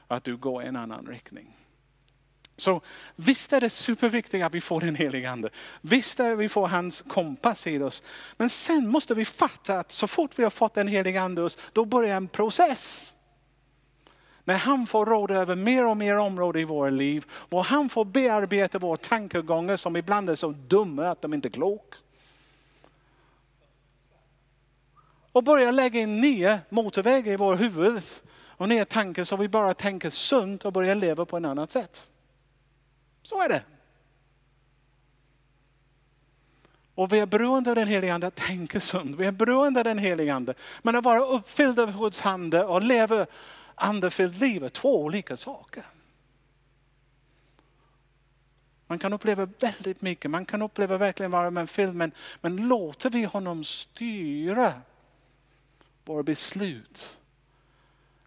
Att 0.07 0.25
du 0.25 0.37
går 0.37 0.63
i 0.63 0.67
en 0.67 0.77
annan 0.77 1.07
riktning. 1.07 1.57
Så 2.57 2.81
visst 3.17 3.53
är 3.53 3.61
det 3.61 3.71
superviktigt 3.71 4.45
att 4.45 4.55
vi 4.55 4.61
får 4.61 4.81
den 4.81 4.95
helige 4.95 5.31
ande. 5.31 5.51
Visst 5.81 6.21
är 6.21 6.25
det 6.25 6.33
att 6.33 6.39
vi 6.39 6.49
får 6.49 6.69
hans 6.69 7.03
kompass 7.03 7.67
i 7.67 7.79
oss. 7.79 8.03
Men 8.37 8.51
sen 8.51 8.89
måste 8.89 9.15
vi 9.15 9.25
fatta 9.25 9.79
att 9.79 9.93
så 9.93 10.07
fort 10.07 10.39
vi 10.39 10.43
har 10.43 10.51
fått 10.51 10.75
den 10.75 10.89
helige 10.89 11.23
ande 11.23 11.43
i 11.43 11.45
oss, 11.45 11.59
då 11.73 11.85
börjar 11.85 12.17
en 12.17 12.29
process. 12.29 13.15
När 14.49 14.57
han 14.57 14.87
får 14.87 15.07
råda 15.07 15.35
över 15.35 15.57
mer 15.57 15.87
och 15.87 15.97
mer 15.97 16.17
områden 16.17 16.63
i 16.63 16.65
våra 16.65 16.91
liv. 16.91 17.27
Och 17.31 17.65
han 17.65 17.89
får 17.89 18.05
bearbeta 18.05 18.79
våra 18.79 18.97
tankegångar 18.97 19.77
som 19.77 19.97
ibland 19.97 20.31
är 20.31 20.35
så 20.35 20.49
dumma 20.51 21.09
att 21.09 21.23
de 21.23 21.35
inte 21.35 21.49
är 21.49 21.51
kloka. 21.51 21.97
Och 25.33 25.45
börja 25.45 25.71
lägga 25.71 26.01
in 26.01 26.21
nya 26.21 26.61
motorvägar 26.69 27.33
i 27.33 27.37
våra 27.37 27.57
huvud. 27.57 28.03
Och 28.47 28.69
nya 28.69 28.85
tankar 28.85 29.25
så 29.25 29.37
vi 29.37 29.49
bara 29.49 29.75
tänker 29.75 30.11
sunt 30.11 30.65
och 30.65 30.73
börjar 30.73 30.95
leva 30.95 31.25
på 31.25 31.37
ett 31.37 31.45
annat 31.45 31.71
sätt. 31.71 32.11
Så 33.23 33.43
är 33.43 33.49
det. 33.49 33.63
Och 36.95 37.13
vi 37.13 37.19
är 37.19 37.27
beroende 37.27 37.71
av 37.71 37.77
den 37.77 37.89
helige 37.89 38.15
Ande 38.15 38.27
att 38.27 38.35
tänka 38.35 38.81
sunt. 38.81 39.17
Vi 39.17 39.27
är 39.27 39.33
beroende 39.33 39.81
av 39.81 39.85
den 39.85 39.99
helige 39.99 40.35
Ande. 40.35 40.55
Men 40.83 40.97
att 40.97 41.05
vara 41.05 41.27
uppfylld 41.27 41.81
av 41.81 41.99
Guds 41.99 42.27
ande 42.27 42.65
och 42.65 42.83
leva 42.83 43.27
andefyllt 43.79 44.41
liv 44.41 44.65
är 44.65 44.69
två 44.69 45.03
olika 45.03 45.37
saker. 45.37 45.85
Man 48.87 48.99
kan 48.99 49.13
uppleva 49.13 49.49
väldigt 49.61 50.03
mycket, 50.03 50.31
man 50.31 50.45
kan 50.45 50.63
uppleva 50.63 50.99
verkligen 50.99 51.31
vara 51.31 51.51
med 51.51 51.71
fylld, 51.71 51.95
men, 51.95 52.13
men 52.41 52.57
låter 52.57 53.11
vi 53.11 53.25
honom 53.25 53.65
styra 53.65 54.73
våra 56.05 56.23
beslut? 56.23 57.19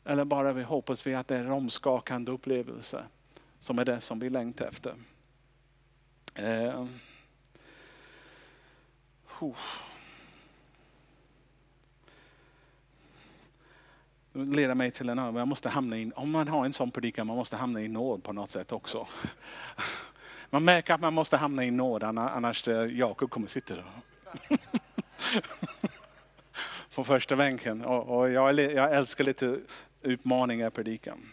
Eller 0.05 0.25
bara 0.25 0.53
vi 0.53 0.63
hoppas 0.63 1.07
vi 1.07 1.15
att 1.15 1.27
det 1.27 1.37
är 1.37 1.45
en 1.45 1.51
omskakande 1.51 2.31
upplevelse 2.31 3.03
som 3.59 3.79
är 3.79 3.85
det 3.85 4.01
som 4.01 4.19
vi 4.19 4.29
längtar 4.29 4.67
efter. 4.67 4.95
Eh. 6.35 6.85
Leder 14.33 14.75
mig 14.75 14.91
till 14.91 15.09
en 15.09 15.19
annan, 15.19 15.35
jag 15.35 15.47
måste 15.47 15.69
hamna 15.69 15.97
in, 15.97 16.13
om 16.15 16.31
man 16.31 16.47
har 16.47 16.65
en 16.65 16.73
sån 16.73 16.91
predikan, 16.91 17.27
man 17.27 17.35
måste 17.35 17.55
hamna 17.55 17.81
i 17.81 17.87
nåd 17.87 18.23
på 18.23 18.33
något 18.33 18.49
sätt 18.49 18.71
också. 18.71 19.07
Man 20.53 20.65
märker 20.65 20.93
att 20.93 21.01
man 21.01 21.13
måste 21.13 21.37
hamna 21.37 21.65
i 21.65 21.71
nåd, 21.71 22.03
annars 22.03 22.67
eh, 22.67 22.85
Jakob 22.85 23.29
kommer 23.29 23.47
sitta 23.47 23.75
där. 23.75 23.85
På 26.95 27.03
första 27.03 27.35
bänken. 27.35 27.81
Och, 27.85 28.29
jag, 28.29 28.59
jag 28.59 28.95
älskar 28.95 29.23
lite 29.23 29.59
utmaningar 30.01 30.67
i 30.67 30.71
predikan. 30.71 31.31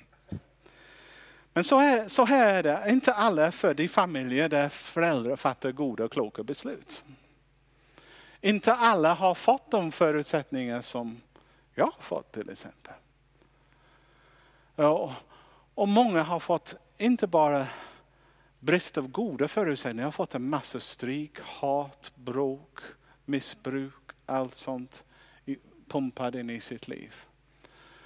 Men 1.52 1.64
så 1.64 1.78
här, 1.78 2.08
så 2.08 2.24
här 2.24 2.54
är 2.54 2.62
det, 2.62 2.82
inte 2.88 3.12
alla 3.12 3.46
är 3.46 3.50
födda 3.50 3.82
i 3.82 3.88
familjer 3.88 4.48
där 4.48 4.68
föräldrar 4.68 5.36
fattar 5.36 5.72
goda 5.72 6.04
och 6.04 6.12
kloka 6.12 6.42
beslut. 6.42 7.04
Inte 8.40 8.74
alla 8.74 9.14
har 9.14 9.34
fått 9.34 9.70
de 9.70 9.92
förutsättningar 9.92 10.80
som 10.80 11.20
jag 11.78 11.86
har 11.86 12.02
fått 12.02 12.32
till 12.32 12.50
exempel. 12.50 12.94
Ja, 14.76 15.16
och 15.74 15.88
många 15.88 16.22
har 16.22 16.40
fått 16.40 16.76
inte 16.96 17.26
bara 17.26 17.66
brist 18.58 18.98
av 18.98 19.08
goda 19.08 19.48
förutsättningar, 19.48 20.04
har 20.04 20.12
fått 20.12 20.34
en 20.34 20.48
massa 20.48 20.80
stryk, 20.80 21.38
hat, 21.40 22.12
bråk, 22.14 22.78
missbruk, 23.24 23.94
allt 24.26 24.54
sånt 24.54 25.04
pumpat 25.88 26.34
in 26.34 26.50
i 26.50 26.60
sitt 26.60 26.88
liv. 26.88 27.14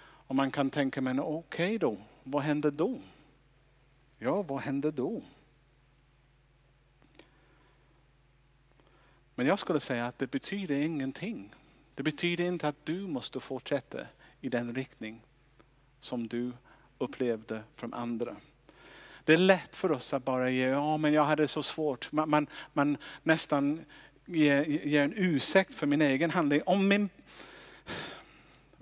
Och 0.01 0.35
man 0.35 0.51
kan 0.51 0.71
tänka, 0.71 1.01
men 1.01 1.21
okej 1.21 1.37
okay 1.67 1.79
då, 1.79 1.97
vad 2.23 2.43
händer 2.43 2.71
då? 2.71 2.99
Ja, 4.19 4.43
vad 4.43 4.61
händer 4.61 4.93
då? 4.93 5.23
Men 9.35 9.47
jag 9.47 9.59
skulle 9.59 9.81
säga 9.81 10.07
att 10.07 10.19
det 10.19 10.27
betyder 10.27 10.75
ingenting. 10.75 11.55
Det 11.95 12.03
betyder 12.03 12.45
inte 12.45 12.69
att 12.69 12.87
du 12.87 12.99
måste 13.07 13.41
fortsätta 13.41 13.99
i 14.41 14.49
den 14.49 14.75
riktning 14.75 15.21
som 16.01 16.29
du 16.29 16.53
upplevde 16.99 17.63
från 17.77 17.95
andra. 17.95 18.37
Det 19.25 19.33
är 19.33 19.39
lätt 19.39 19.77
för 19.77 19.93
oss 19.93 20.15
att 20.15 20.25
bara 20.25 20.51
ge, 20.51 20.67
ja 20.67 20.97
men 20.97 21.13
jag 21.13 21.25
hade 21.25 21.49
så 21.49 21.63
svårt. 21.63 22.13
Man, 22.13 22.31
man, 22.31 22.47
man 22.73 22.97
nästan 23.23 23.85
ger, 24.27 24.65
ger, 24.65 25.03
en 25.03 25.13
ursäkt 25.17 25.75
för 25.75 25.87
min 25.87 26.03
egen 26.03 26.31
handling. 26.31 26.63
Om 26.67 26.89
min, 26.89 27.09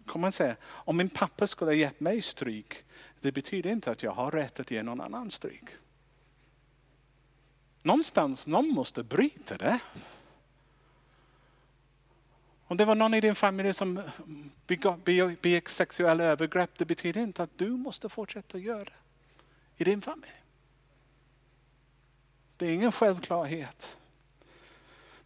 kan 0.06 0.20
man 0.20 0.32
säga, 0.32 0.56
om 0.62 0.96
min 0.96 1.08
pappa 1.08 1.46
skulle 1.46 1.70
ha 1.70 1.76
gett 1.76 2.00
mig 2.00 2.22
stryk, 2.22 2.84
det 3.20 3.32
betyder 3.32 3.70
inte 3.70 3.90
att 3.90 4.02
jag 4.02 4.12
har 4.12 4.30
rätt 4.30 4.60
att 4.60 4.70
ge 4.70 4.82
någon 4.82 5.00
annan 5.00 5.30
stryk. 5.30 5.68
Någonstans, 7.82 8.46
någon 8.46 8.68
måste 8.68 9.02
bryta 9.02 9.56
det. 9.56 9.80
Om 12.70 12.76
det 12.76 12.84
var 12.84 12.94
någon 12.94 13.14
i 13.14 13.20
din 13.20 13.34
familj 13.34 13.72
som 13.74 14.02
begick 15.40 15.68
sexuella 15.68 16.24
övergrepp, 16.24 16.70
det 16.78 16.84
betyder 16.84 17.20
inte 17.20 17.42
att 17.42 17.58
du 17.58 17.70
måste 17.70 18.08
fortsätta 18.08 18.58
göra 18.58 18.84
det 18.84 18.92
i 19.76 19.84
din 19.84 20.02
familj. 20.02 20.42
Det 22.56 22.66
är 22.66 22.70
ingen 22.70 22.92
självklarhet. 22.92 23.96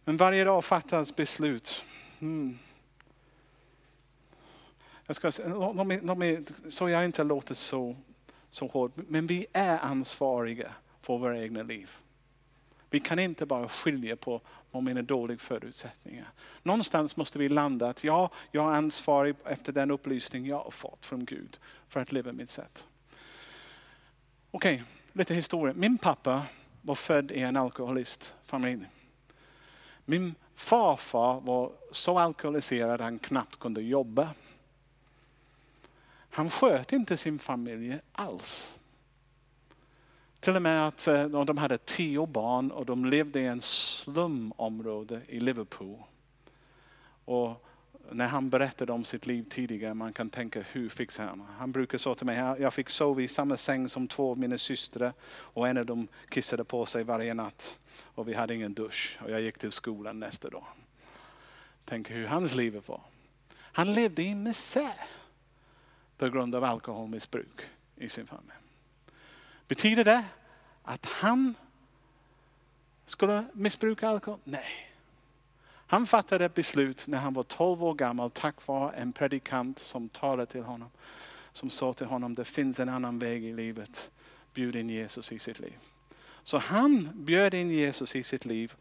Men 0.03 0.17
varje 0.17 0.43
dag 0.43 0.65
fattas 0.65 1.15
beslut. 1.15 1.85
Mm. 2.19 2.57
Jag 5.07 5.15
ska, 5.15 5.31
låt 5.47 5.87
mig, 5.87 5.99
låt 6.03 6.17
mig, 6.17 6.43
så 6.69 6.89
jag 6.89 7.05
inte 7.05 7.23
låter 7.23 7.53
så, 7.53 7.95
så 8.49 8.67
hård, 8.67 8.91
men 8.95 9.27
vi 9.27 9.47
är 9.53 9.79
ansvariga 9.79 10.71
för 11.01 11.17
våra 11.17 11.39
egna 11.39 11.63
liv. 11.63 11.91
Vi 12.95 12.99
kan 12.99 13.19
inte 13.19 13.45
bara 13.45 13.67
skilja 13.67 14.15
på 14.15 14.41
om 14.71 14.85
mina 14.85 15.01
dåliga 15.01 15.37
förutsättningar. 15.37 16.25
Någonstans 16.63 17.17
måste 17.17 17.39
vi 17.39 17.49
landa 17.49 17.89
att 17.89 18.03
ja, 18.03 18.29
jag 18.51 18.71
är 18.71 18.75
ansvarig 18.75 19.35
efter 19.45 19.73
den 19.73 19.91
upplysning 19.91 20.45
jag 20.45 20.59
har 20.59 20.71
fått 20.71 21.05
från 21.05 21.25
Gud 21.25 21.59
för 21.87 21.99
att 21.99 22.11
leva 22.11 22.31
mitt 22.31 22.49
sätt. 22.49 22.87
Okej, 24.51 24.75
okay, 24.75 24.85
lite 25.13 25.33
historia. 25.33 25.73
Min 25.73 25.97
pappa 25.97 26.41
var 26.81 26.95
född 26.95 27.31
i 27.31 27.39
en 27.39 27.57
alkoholistfamilj. 27.57 28.85
Min 30.05 30.35
farfar 30.55 31.41
var 31.41 31.71
så 31.91 32.19
alkoholiserad 32.19 32.91
att 32.91 33.01
han 33.01 33.19
knappt 33.19 33.59
kunde 33.59 33.81
jobba. 33.81 34.29
Han 36.29 36.49
sköt 36.49 36.93
inte 36.93 37.17
sin 37.17 37.39
familj 37.39 37.99
alls. 38.11 38.77
Till 40.45 40.55
och 40.55 40.61
med 40.61 40.87
att 40.87 41.07
eh, 41.07 41.25
de 41.25 41.57
hade 41.57 41.77
tio 41.77 42.27
barn 42.27 42.71
och 42.71 42.85
de 42.85 43.05
levde 43.05 43.39
i 43.39 43.45
en 43.45 43.61
slumområde 43.61 45.21
i 45.27 45.39
Liverpool. 45.39 45.99
Och 47.25 47.65
när 48.11 48.27
han 48.27 48.49
berättade 48.49 48.91
om 48.91 49.03
sitt 49.03 49.27
liv 49.27 49.45
tidigare, 49.49 49.93
man 49.93 50.13
kan 50.13 50.29
tänka 50.29 50.61
hur 50.61 50.89
fick 50.89 51.17
han? 51.17 51.47
Han 51.57 51.71
brukar 51.71 51.97
säga 51.97 52.15
till 52.15 52.25
mig, 52.25 52.37
jag 52.61 52.73
fick 52.73 52.89
sova 52.89 53.21
i 53.21 53.27
samma 53.27 53.57
säng 53.57 53.89
som 53.89 54.07
två 54.07 54.31
av 54.31 54.39
mina 54.39 54.57
systrar 54.57 55.13
och 55.27 55.67
en 55.67 55.77
av 55.77 55.85
dem 55.85 56.07
kissade 56.29 56.63
på 56.63 56.85
sig 56.85 57.03
varje 57.03 57.33
natt. 57.33 57.79
Och 58.03 58.27
vi 58.27 58.33
hade 58.33 58.55
ingen 58.55 58.73
dusch 58.73 59.19
och 59.23 59.31
jag 59.31 59.41
gick 59.41 59.57
till 59.57 59.71
skolan 59.71 60.19
nästa 60.19 60.49
dag. 60.49 60.65
Tänk 61.85 62.11
hur 62.11 62.27
hans 62.27 62.55
liv 62.55 62.83
var. 62.85 63.01
Han 63.57 63.93
levde 63.93 64.23
i 64.23 64.35
misär 64.35 65.07
på 66.17 66.29
grund 66.29 66.55
av 66.55 66.63
alkoholmissbruk 66.63 67.61
i 67.95 68.09
sin 68.09 68.27
familj. 68.27 68.64
Betyder 69.67 70.03
det 70.03 70.25
att 70.83 71.05
han 71.05 71.55
skulle 73.05 73.45
missbruka 73.53 74.09
alkohol? 74.09 74.39
Nej. 74.43 74.91
Han 75.87 76.07
fattade 76.07 76.45
ett 76.45 76.53
beslut 76.53 77.07
när 77.07 77.17
han 77.17 77.33
var 77.33 77.43
12 77.43 77.83
år 77.83 77.93
gammal 77.93 78.31
tack 78.31 78.67
vare 78.67 78.95
en 78.95 79.13
predikant 79.13 79.79
som 79.79 80.09
talade 80.09 80.45
till 80.45 80.63
honom. 80.63 80.89
Som 81.51 81.69
sa 81.69 81.93
till 81.93 82.07
honom, 82.07 82.35
det 82.35 82.45
finns 82.45 82.79
en 82.79 82.89
annan 82.89 83.19
väg 83.19 83.43
i 83.43 83.53
livet. 83.53 84.11
Bjud 84.53 84.75
in 84.75 84.89
Jesus 84.89 85.31
i 85.31 85.39
sitt 85.39 85.59
liv. 85.59 85.77
Så 86.43 86.57
han 86.57 87.09
bjöd 87.13 87.53
in 87.53 87.71
Jesus 87.71 88.15
i 88.15 88.23
sitt 88.23 88.45
liv 88.45 88.73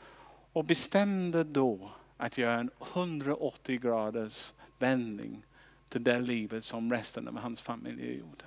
och 0.53 0.65
bestämde 0.65 1.45
då 1.45 1.91
att 2.17 2.39
göra 2.39 2.59
en 2.59 2.71
180 2.95 3.81
graders 3.81 4.53
vändning 4.79 5.47
till 5.89 6.05
det 6.05 6.21
livet 6.21 6.65
som 6.65 6.93
resten 6.93 7.29
av 7.29 7.39
hans 7.39 7.63
familj 7.63 8.19
gjorde. 8.19 8.45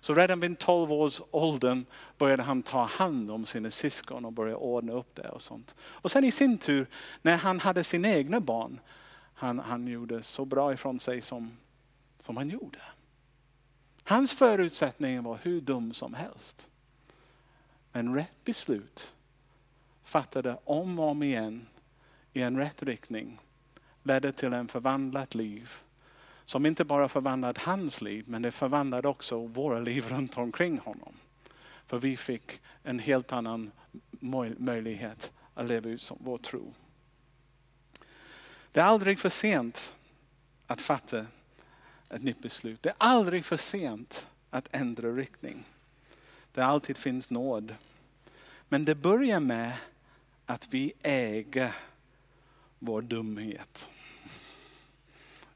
Så 0.00 0.14
redan 0.14 0.40
vid 0.40 0.58
12 0.58 0.92
års 0.92 1.20
åldern 1.30 1.84
började 2.18 2.42
han 2.42 2.62
ta 2.62 2.84
hand 2.84 3.30
om 3.30 3.46
sina 3.46 3.70
syskon 3.70 4.24
och 4.24 4.32
började 4.32 4.56
ordna 4.56 4.92
upp 4.92 5.14
det 5.14 5.28
och 5.28 5.42
sånt. 5.42 5.74
Och 5.80 6.10
sen 6.10 6.24
i 6.24 6.32
sin 6.32 6.58
tur, 6.58 6.86
när 7.22 7.36
han 7.36 7.60
hade 7.60 7.84
sina 7.84 8.08
egna 8.08 8.40
barn, 8.40 8.80
han, 9.34 9.58
han 9.58 9.86
gjorde 9.86 10.22
så 10.22 10.44
bra 10.44 10.72
ifrån 10.72 10.98
sig 10.98 11.20
som, 11.20 11.56
som 12.18 12.36
han 12.36 12.48
gjorde. 12.48 12.78
Hans 14.04 14.32
förutsättningar 14.32 15.22
var 15.22 15.38
hur 15.42 15.60
dum 15.60 15.92
som 15.92 16.14
helst. 16.14 16.68
Men 17.92 18.14
rätt 18.14 18.44
beslut 18.44 19.12
fattade 20.04 20.58
om 20.64 20.98
och 20.98 21.08
om 21.08 21.22
igen 21.22 21.66
i 22.32 22.42
en 22.42 22.58
rätt 22.58 22.82
riktning 22.82 23.40
ledde 24.02 24.32
till 24.32 24.52
en 24.52 24.68
förvandlat 24.68 25.34
liv 25.34 25.70
som 26.50 26.66
inte 26.66 26.84
bara 26.84 27.08
förvandlade 27.08 27.60
hans 27.60 28.00
liv, 28.00 28.24
men 28.28 28.42
det 28.42 28.50
förvandlade 28.50 29.08
också 29.08 29.46
våra 29.46 29.80
liv 29.80 30.08
runt 30.08 30.38
omkring 30.38 30.78
honom. 30.78 31.14
För 31.86 31.98
vi 31.98 32.16
fick 32.16 32.60
en 32.82 32.98
helt 32.98 33.32
annan 33.32 33.70
möjlighet 34.58 35.32
att 35.54 35.68
leva 35.68 35.90
ut 35.90 36.12
vår 36.18 36.38
tro. 36.38 36.74
Det 38.72 38.80
är 38.80 38.84
aldrig 38.84 39.18
för 39.18 39.28
sent 39.28 39.96
att 40.66 40.80
fatta 40.80 41.26
ett 42.10 42.22
nytt 42.22 42.42
beslut. 42.42 42.82
Det 42.82 42.88
är 42.88 42.96
aldrig 42.98 43.44
för 43.44 43.56
sent 43.56 44.30
att 44.50 44.74
ändra 44.74 45.08
riktning. 45.08 45.64
Det 46.52 46.62
alltid 46.62 46.96
finns 46.96 47.30
nåd. 47.30 47.74
Men 48.68 48.84
det 48.84 48.94
börjar 48.94 49.40
med 49.40 49.72
att 50.46 50.68
vi 50.70 50.92
äger 51.02 51.74
vår 52.78 53.02
dumhet. 53.02 53.90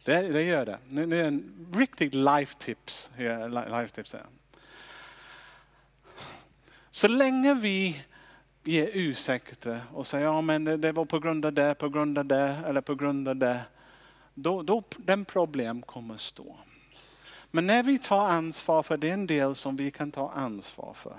Det, 0.04 0.22
det 0.22 0.42
gör 0.42 0.66
det. 0.66 0.78
Nu, 0.88 1.06
nu 1.06 1.20
är 1.20 1.24
en 1.24 1.68
riktigt 1.74 2.14
life 2.14 2.54
tips. 2.58 3.10
Eh, 3.16 3.48
life 3.48 3.88
tips 3.88 4.12
här. 4.12 4.22
Så 6.90 7.08
länge 7.08 7.54
vi 7.54 8.04
ger 8.64 8.90
ursäkter 8.92 9.80
och 9.92 10.06
säger 10.06 10.24
ja 10.24 10.40
men 10.40 10.64
det, 10.64 10.76
det 10.76 10.92
var 10.92 11.04
på 11.04 11.18
grund 11.18 11.46
av 11.46 11.52
det, 11.52 11.74
på 11.74 11.88
grund 11.88 12.18
av 12.18 12.24
det 12.24 12.56
eller 12.66 12.80
på 12.80 12.94
grund 12.94 13.28
av 13.28 13.36
det. 13.36 13.60
Då, 14.34 14.62
då 14.62 14.82
den 14.96 15.24
problem 15.24 15.82
kommer 15.82 16.16
stå. 16.16 16.56
Men 17.50 17.66
när 17.66 17.82
vi 17.82 17.98
tar 17.98 18.28
ansvar 18.28 18.82
för 18.82 18.96
den 18.96 19.26
del 19.26 19.54
som 19.54 19.76
vi 19.76 19.90
kan 19.90 20.10
ta 20.10 20.30
ansvar 20.30 20.94
för. 20.94 21.18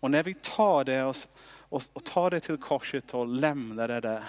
Och 0.00 0.10
när 0.10 0.22
vi 0.22 0.34
tar 0.34 0.84
det 0.84 1.04
och, 1.04 1.16
och, 1.58 1.82
och 1.92 2.04
tar 2.04 2.30
det 2.30 2.40
till 2.40 2.56
korset 2.56 3.14
och 3.14 3.28
lämnar 3.28 3.88
det 3.88 4.00
där. 4.00 4.24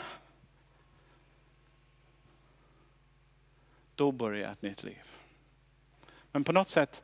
Då 3.99 4.11
börjar 4.11 4.51
ett 4.51 4.61
nytt 4.61 4.83
liv. 4.83 5.03
Men 6.31 6.43
på 6.43 6.51
något 6.51 6.67
sätt, 6.67 7.03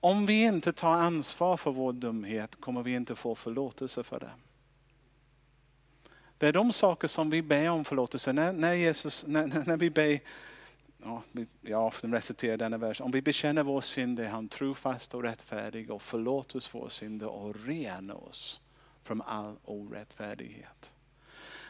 om 0.00 0.26
vi 0.26 0.44
inte 0.44 0.72
tar 0.72 0.92
ansvar 0.92 1.56
för 1.56 1.70
vår 1.70 1.92
dumhet 1.92 2.60
kommer 2.60 2.82
vi 2.82 2.94
inte 2.94 3.14
få 3.14 3.34
förlåtelse 3.34 4.02
för 4.02 4.20
det. 4.20 4.30
Det 6.38 6.46
är 6.46 6.52
de 6.52 6.72
saker 6.72 7.08
som 7.08 7.30
vi 7.30 7.42
ber 7.42 7.68
om 7.68 7.84
förlåtelse. 7.84 8.32
När, 8.32 8.52
när, 8.52 8.74
Jesus, 8.74 9.26
när, 9.26 9.66
när 9.66 9.76
vi 9.76 9.90
ber, 9.90 10.20
ja, 11.02 11.22
jag 11.60 11.92
reciterar 12.02 12.56
denna 12.56 12.78
vers, 12.78 13.00
om 13.00 13.10
vi 13.10 13.22
bekänner 13.22 13.62
vår 13.62 13.80
synd 13.80 14.20
är 14.20 14.28
han 14.28 14.48
trofast 14.48 15.14
och 15.14 15.22
rättfärdig 15.22 15.90
och 15.90 16.02
förlåter 16.02 16.56
oss 16.56 16.74
våra 16.74 16.90
synder 16.90 17.28
och 17.28 17.56
renar 17.66 18.28
oss 18.28 18.60
från 19.02 19.22
all 19.22 19.56
orättfärdighet. 19.64 20.94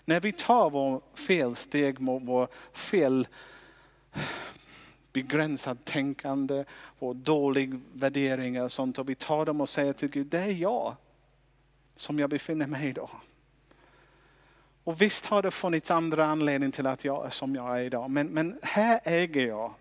När 0.05 0.21
vi 0.21 0.33
tar 0.33 0.71
vår 0.71 1.03
felsteg 1.15 2.01
mot 2.01 2.23
vår 2.23 2.49
fel 2.73 3.27
begränsat 5.13 5.85
tänkande 5.85 6.65
och 6.99 7.17
dåliga 7.17 7.81
värderingar 7.93 8.63
och 8.63 8.73
sånt. 8.73 8.99
Och 8.99 9.09
vi 9.09 9.15
tar 9.15 9.47
dem 9.47 9.61
och 9.61 9.69
säger 9.69 9.93
till 9.93 10.09
Gud, 10.09 10.27
det 10.27 10.39
är 10.39 10.53
jag 10.53 10.97
som 11.97 12.19
jag 12.19 12.31
befinner 12.31 12.67
mig 12.67 12.89
idag. 12.89 13.11
Och 14.85 15.03
visst 15.03 15.27
har 15.27 15.43
det 15.43 15.51
funnits 15.51 15.91
andra 15.91 16.27
anledningar 16.27 16.73
till 16.73 16.87
att 16.87 17.05
jag 17.05 17.27
är 17.27 17.31
som 17.31 17.55
jag 17.55 17.81
är 17.81 17.85
idag. 17.85 18.11
Men, 18.11 18.27
men 18.27 18.59
här 18.63 19.01
äger 19.05 19.47
jag. 19.47 19.75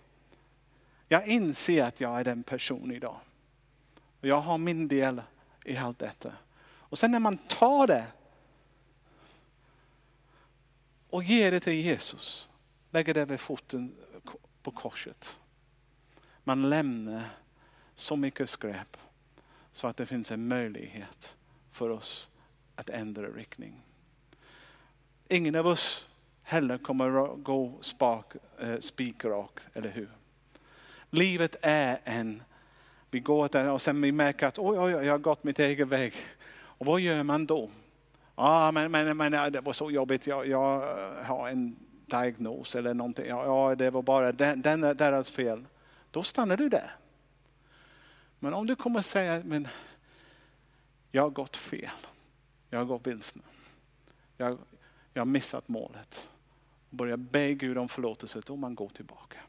Jag 1.08 1.28
inser 1.28 1.84
att 1.84 2.02
jag 2.02 2.20
är 2.20 2.24
den 2.24 2.44
person 2.44 2.92
idag. 2.92 3.18
Och 4.22 4.28
jag 4.28 4.42
har 4.42 4.58
min 4.58 4.88
del 4.88 5.22
i 5.66 5.78
allt 5.78 6.00
detta. 6.00 6.34
Och 6.64 7.00
sen 7.00 7.12
när 7.12 7.20
man 7.20 7.38
tar 7.38 7.88
det 7.88 8.06
och 11.10 11.24
ger 11.24 11.52
det 11.52 11.60
till 11.60 11.74
Jesus, 11.74 12.50
lägger 12.92 13.14
det 13.14 13.26
vid 13.26 13.40
foten 13.40 13.96
på 14.64 14.72
korset. 14.72 15.40
Man 16.44 16.70
lämnar 16.70 17.24
så 17.96 18.16
mycket 18.16 18.50
skräp 18.50 18.98
så 19.72 19.88
att 19.88 19.98
det 19.98 20.06
finns 20.06 20.32
en 20.32 20.48
möjlighet 20.48 21.36
för 21.72 21.90
oss 21.90 22.30
att 22.76 22.90
ändra 22.90 23.28
riktning. 23.28 23.82
Ingen 25.30 25.56
av 25.56 25.68
oss 25.68 26.10
heller 26.44 26.78
kommer 26.78 27.24
att 27.24 27.44
gå 27.44 27.78
spak, 27.82 28.34
eh, 28.60 28.80
spikrak, 28.80 29.60
eller 29.74 29.90
hur? 29.90 30.10
Livet 31.10 31.56
är 31.62 32.00
en, 32.04 32.44
vi 33.12 33.20
går 33.20 33.50
där 33.52 33.70
och 33.70 33.82
sen 33.82 34.02
vi 34.02 34.12
märker 34.12 34.48
att 34.48 34.60
oj, 34.60 34.80
oj, 34.80 34.92
jag 34.92 35.14
har 35.14 35.18
gått 35.18 35.44
mitt 35.44 35.60
egen 35.60 35.90
väg. 35.90 36.14
Och 36.54 36.86
vad 36.86 37.00
gör 37.02 37.24
man 37.24 37.46
då? 37.46 37.70
Ja, 38.36 38.72
men, 38.72 38.92
men, 38.92 39.18
men 39.18 39.52
det 39.52 39.62
var 39.62 39.74
så 39.74 39.92
jobbigt, 39.92 40.28
jag, 40.28 40.48
jag 40.48 40.84
eh, 40.84 41.26
har 41.26 41.50
en 41.50 41.76
diagnos 42.14 42.76
eller 42.76 42.94
någonting. 42.94 43.26
Ja, 43.28 43.76
det 43.76 43.90
var 43.90 44.02
bara 44.02 44.32
den, 44.32 44.62
den, 44.62 44.82
deras 44.82 45.32
fel. 45.32 45.66
Då 46.12 46.24
stannar 46.24 46.58
du 46.58 46.70
där. 46.70 46.96
Men 48.40 48.54
om 48.54 48.68
du 48.68 48.76
kommer 48.76 49.00
och 49.00 49.06
säga, 49.06 49.42
men 49.46 49.68
jag 51.12 51.22
har 51.22 51.30
gått 51.30 51.58
fel. 51.58 51.90
Jag 52.70 52.80
har 52.80 52.86
gått 52.86 53.08
vilse. 53.08 53.40
Jag, 54.38 54.58
jag 55.14 55.22
har 55.22 55.26
missat 55.26 55.68
målet. 55.68 56.30
Och 56.90 56.96
börjar 56.96 57.18
be 57.18 57.54
Gud 57.54 57.78
om 57.78 57.90
förlåtelse, 57.90 58.42
då 58.46 58.56
man 58.56 58.76
går 58.76 58.90
tillbaka. 58.90 59.40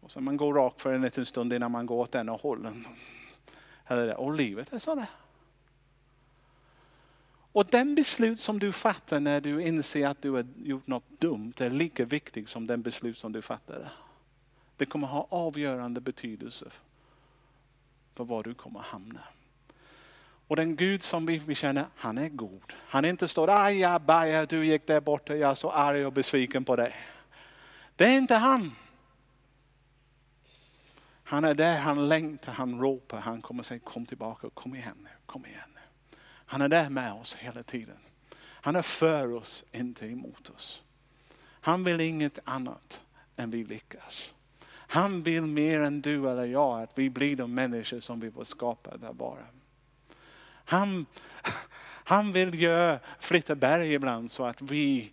Och 0.00 0.10
så 0.10 0.20
man 0.20 0.36
går 0.36 0.54
rakt 0.54 0.80
för 0.80 0.92
en 0.92 1.02
liten 1.02 1.26
stund 1.26 1.52
innan 1.52 1.70
man 1.70 1.86
går 1.86 1.96
åt 1.96 2.14
ena 2.14 2.32
hållet. 2.32 2.74
Och 4.16 4.32
livet 4.32 4.72
är 4.72 4.78
sådär. 4.78 5.06
Och 7.52 7.66
den 7.66 7.94
beslut 7.94 8.40
som 8.40 8.58
du 8.58 8.72
fattar 8.72 9.20
när 9.20 9.40
du 9.40 9.62
inser 9.62 10.08
att 10.08 10.22
du 10.22 10.30
har 10.30 10.46
gjort 10.62 10.86
något 10.86 11.20
dumt 11.20 11.52
är 11.60 11.70
lika 11.70 12.04
viktig 12.04 12.48
som 12.48 12.66
den 12.66 12.82
beslut 12.82 13.18
som 13.18 13.32
du 13.32 13.42
fattade. 13.42 13.90
Det 14.76 14.86
kommer 14.86 15.06
ha 15.06 15.26
avgörande 15.30 16.00
betydelse 16.00 16.66
för 18.14 18.24
var 18.24 18.42
du 18.42 18.54
kommer 18.54 18.80
hamna. 18.80 19.20
Och 20.48 20.56
den 20.56 20.76
Gud 20.76 21.02
som 21.02 21.26
vi 21.26 21.54
känner, 21.54 21.84
han 21.96 22.18
är 22.18 22.28
god. 22.28 22.72
Han 22.76 23.04
är 23.04 23.08
inte 23.08 23.28
står 23.28 23.50
aj 23.50 23.98
baja, 24.06 24.46
du 24.46 24.66
gick 24.66 24.86
där 24.86 25.00
borta, 25.00 25.36
jag 25.36 25.50
är 25.50 25.54
så 25.54 25.70
arg 25.70 26.06
och 26.06 26.12
besviken 26.12 26.64
på 26.64 26.76
dig. 26.76 26.94
Det 27.96 28.04
är 28.04 28.16
inte 28.16 28.34
han. 28.34 28.72
Han 31.24 31.44
är 31.44 31.54
där, 31.54 31.78
han 31.78 32.08
längtar, 32.08 32.52
han 32.52 32.80
ropar, 32.80 33.20
han 33.20 33.42
kommer 33.42 33.62
säga 33.62 33.80
kom 33.80 34.06
tillbaka, 34.06 34.50
kom 34.54 34.74
igen 34.74 34.98
nu, 35.02 35.10
kom 35.26 35.46
igen. 35.46 35.71
Han 36.52 36.60
är 36.60 36.68
där 36.68 36.88
med 36.88 37.12
oss 37.12 37.34
hela 37.34 37.62
tiden. 37.62 37.98
Han 38.38 38.76
är 38.76 38.82
för 38.82 39.32
oss, 39.32 39.64
inte 39.72 40.06
emot 40.06 40.50
oss. 40.50 40.82
Han 41.42 41.84
vill 41.84 42.00
inget 42.00 42.38
annat 42.44 43.04
än 43.36 43.50
vi 43.50 43.64
lyckas. 43.64 44.34
Han 44.68 45.22
vill 45.22 45.42
mer 45.42 45.80
än 45.80 46.00
du 46.00 46.30
eller 46.30 46.44
jag 46.44 46.82
att 46.82 46.98
vi 46.98 47.10
blir 47.10 47.36
de 47.36 47.54
människor 47.54 48.00
som 48.00 48.20
vi 48.20 48.28
var 48.28 48.44
skapade 48.44 49.08
att 49.08 49.16
vara. 49.16 49.46
Han, 50.44 51.06
han 52.04 52.32
vill 52.32 52.62
göra 52.62 53.00
flytta 53.18 53.54
berg 53.54 53.92
ibland 53.92 54.30
så 54.30 54.44
att 54.44 54.62
vi 54.62 55.12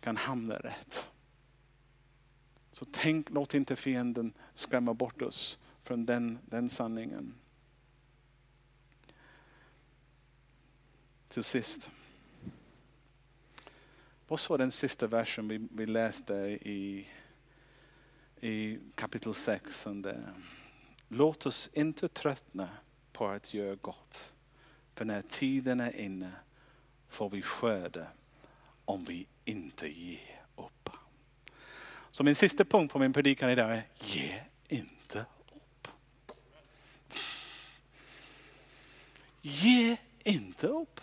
kan 0.00 0.16
hamna 0.16 0.54
rätt. 0.54 1.10
Så 2.72 2.86
tänk, 2.92 3.30
låt 3.30 3.54
inte 3.54 3.76
fienden 3.76 4.32
skrämma 4.54 4.94
bort 4.94 5.22
oss 5.22 5.58
från 5.82 6.06
den, 6.06 6.38
den 6.44 6.68
sanningen. 6.68 7.34
Till 11.30 11.44
sist. 11.44 11.90
Vad 14.28 14.40
sa 14.40 14.56
den 14.56 14.70
sista 14.70 15.06
versen 15.06 15.48
vi, 15.48 15.68
vi 15.72 15.86
läste 15.86 16.34
i, 16.62 17.08
i 18.40 18.78
kapitel 18.94 19.34
6? 19.34 19.86
Låt 21.08 21.46
oss 21.46 21.70
inte 21.72 22.08
tröttna 22.08 22.68
på 23.12 23.26
att 23.26 23.54
göra 23.54 23.74
gott. 23.74 24.32
För 24.94 25.04
när 25.04 25.22
tiden 25.22 25.80
är 25.80 25.96
inne 25.96 26.32
får 27.08 27.30
vi 27.30 27.42
skörda 27.42 28.06
om 28.84 29.04
vi 29.04 29.26
inte 29.44 29.88
ger 29.88 30.40
upp. 30.56 30.90
Så 32.10 32.24
min 32.24 32.34
sista 32.34 32.64
punkt 32.64 32.92
på 32.92 32.98
min 32.98 33.12
predikan 33.12 33.50
idag 33.50 33.72
är, 33.72 33.82
ge 33.98 34.42
inte 34.68 35.20
upp. 35.20 35.88
Ge 39.40 39.96
inte 40.24 40.66
upp. 40.66 41.00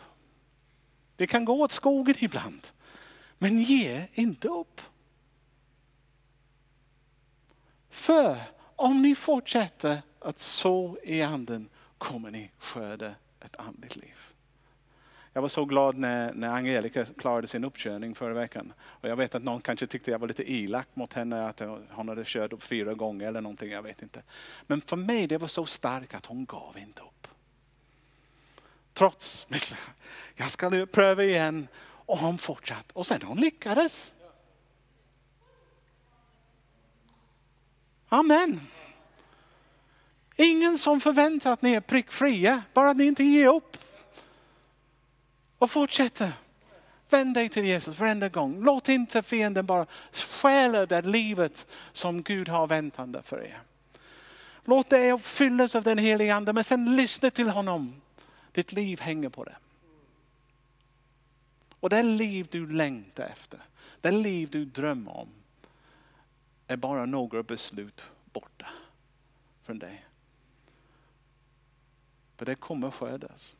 Det 1.17 1.27
kan 1.27 1.45
gå 1.45 1.61
åt 1.61 1.71
skogen 1.71 2.15
ibland. 2.19 2.67
Men 3.37 3.61
ge 3.61 4.07
inte 4.13 4.47
upp. 4.47 4.81
För 7.89 8.37
om 8.75 9.01
ni 9.01 9.15
fortsätter 9.15 10.01
att 10.19 10.39
så 10.39 10.97
i 11.03 11.21
anden 11.21 11.69
kommer 11.97 12.31
ni 12.31 12.51
skörda 12.57 13.15
ett 13.45 13.55
andligt 13.55 13.95
liv. 13.95 14.15
Jag 15.33 15.41
var 15.41 15.49
så 15.49 15.65
glad 15.65 15.97
när, 15.97 16.33
när 16.33 16.49
Angelica 16.49 17.05
klarade 17.05 17.47
sin 17.47 17.63
uppkörning 17.63 18.15
förra 18.15 18.33
veckan. 18.33 18.73
Och 18.79 19.09
jag 19.09 19.15
vet 19.15 19.35
att 19.35 19.43
någon 19.43 19.61
kanske 19.61 19.87
tyckte 19.87 20.11
jag 20.11 20.19
var 20.19 20.27
lite 20.27 20.51
elak 20.51 20.87
mot 20.93 21.13
henne, 21.13 21.47
att 21.47 21.61
hon 21.89 22.07
hade 22.09 22.23
kört 22.25 22.53
upp 22.53 22.63
fyra 22.63 22.93
gånger 22.93 23.27
eller 23.27 23.41
någonting, 23.41 23.71
jag 23.71 23.81
vet 23.81 24.01
inte. 24.01 24.23
Men 24.67 24.81
för 24.81 24.97
mig 24.97 25.27
det 25.27 25.37
var 25.37 25.47
så 25.47 25.65
starkt 25.65 26.15
att 26.15 26.25
hon 26.25 26.45
gav 26.45 26.77
inte 26.77 27.01
upp. 27.01 27.16
Trots, 28.97 29.47
jag 30.35 30.51
ska 30.51 30.69
nu 30.69 30.85
pröva 30.85 31.23
igen, 31.23 31.67
och 31.81 32.17
hon 32.17 32.37
fortsatte. 32.37 32.91
Och 32.93 33.07
sen 33.07 33.21
hon 33.21 33.37
lyckades. 33.37 34.13
Amen. 38.09 38.61
Ingen 40.35 40.77
som 40.77 41.01
förväntar 41.01 41.51
att 41.51 41.61
ni 41.61 41.73
är 41.73 41.81
prickfria, 41.81 42.63
bara 42.73 42.89
att 42.89 42.97
ni 42.97 43.05
inte 43.05 43.23
ger 43.23 43.47
upp. 43.47 43.77
Och 45.57 45.71
fortsätter. 45.71 46.31
Vänd 47.09 47.33
dig 47.33 47.49
till 47.49 47.65
Jesus 47.65 47.99
varenda 47.99 48.29
gång. 48.29 48.63
Låt 48.63 48.89
inte 48.89 49.23
fienden 49.23 49.65
bara 49.65 49.85
stjäla 50.11 50.85
det 50.85 51.01
livet 51.01 51.67
som 51.91 52.21
Gud 52.23 52.49
har 52.49 52.67
väntande 52.67 53.21
för 53.21 53.43
er. 53.43 53.61
Låt 54.65 54.89
dig 54.89 55.19
fyllas 55.19 55.75
av 55.75 55.83
den 55.83 55.97
heliga 55.97 56.35
ande 56.35 56.53
men 56.53 56.63
sen 56.63 56.95
lyssna 56.95 57.29
till 57.29 57.49
honom. 57.49 58.01
Ditt 58.57 58.71
liv 58.71 58.99
hänger 58.99 59.29
på 59.29 59.43
det. 59.43 59.57
Och 61.79 61.89
det 61.89 62.03
liv 62.03 62.47
du 62.51 62.71
längtar 62.71 63.23
efter, 63.23 63.61
det 64.01 64.11
liv 64.11 64.49
du 64.51 64.65
drömmer 64.65 65.17
om, 65.17 65.29
är 66.67 66.77
bara 66.77 67.05
några 67.05 67.43
beslut 67.43 68.03
borta 68.33 68.69
från 69.63 69.79
dig. 69.79 70.05
För 72.35 72.45
det 72.45 72.55
kommer 72.55 72.91
skördas. 72.91 73.57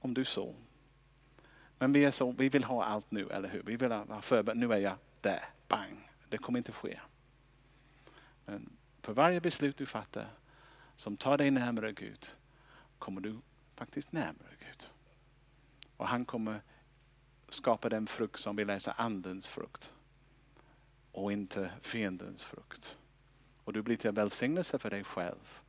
Om 0.00 0.14
du 0.14 0.24
så. 0.24 0.54
Men 1.78 1.92
vi 1.92 2.04
är 2.04 2.10
så, 2.10 2.32
vi 2.32 2.48
vill 2.48 2.64
ha 2.64 2.84
allt 2.84 3.10
nu, 3.10 3.28
eller 3.28 3.48
hur? 3.48 3.62
Vi 3.62 3.76
vill 3.76 3.92
ha 3.92 4.20
förberett, 4.20 4.58
nu 4.58 4.72
är 4.72 4.78
jag 4.78 4.96
där, 5.20 5.44
bang. 5.68 6.10
Det 6.28 6.38
kommer 6.38 6.58
inte 6.58 6.72
ske. 6.72 7.00
Men 8.44 8.70
för 9.02 9.12
varje 9.12 9.40
beslut 9.40 9.76
du 9.76 9.86
fattar 9.86 10.26
som 10.96 11.16
tar 11.16 11.38
dig 11.38 11.50
närmare 11.50 11.92
Gud, 11.92 12.26
kommer 12.98 13.20
du 13.20 13.38
faktiskt 13.80 14.12
närmare 14.12 14.56
Gud. 14.58 14.90
Och 15.96 16.08
han 16.08 16.24
kommer 16.24 16.62
skapa 17.48 17.88
den 17.88 18.06
frukt 18.06 18.40
som 18.40 18.56
vi 18.56 18.64
läser 18.64 18.94
andens 18.96 19.48
frukt. 19.48 19.94
Och 21.12 21.32
inte 21.32 21.72
fiendens 21.80 22.44
frukt. 22.44 22.98
Och 23.64 23.72
du 23.72 23.82
blir 23.82 23.96
till 23.96 24.10
välsignelse 24.10 24.78
för 24.78 24.90
dig 24.90 25.04
själv 25.04 25.60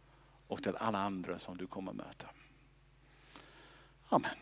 och 0.48 0.64
till 0.64 0.76
alla 0.76 0.98
andra 0.98 1.40
som 1.40 1.58
du 1.58 1.68
kommer 1.68 1.94
möta. 1.94 2.28
Amen. 4.10 4.36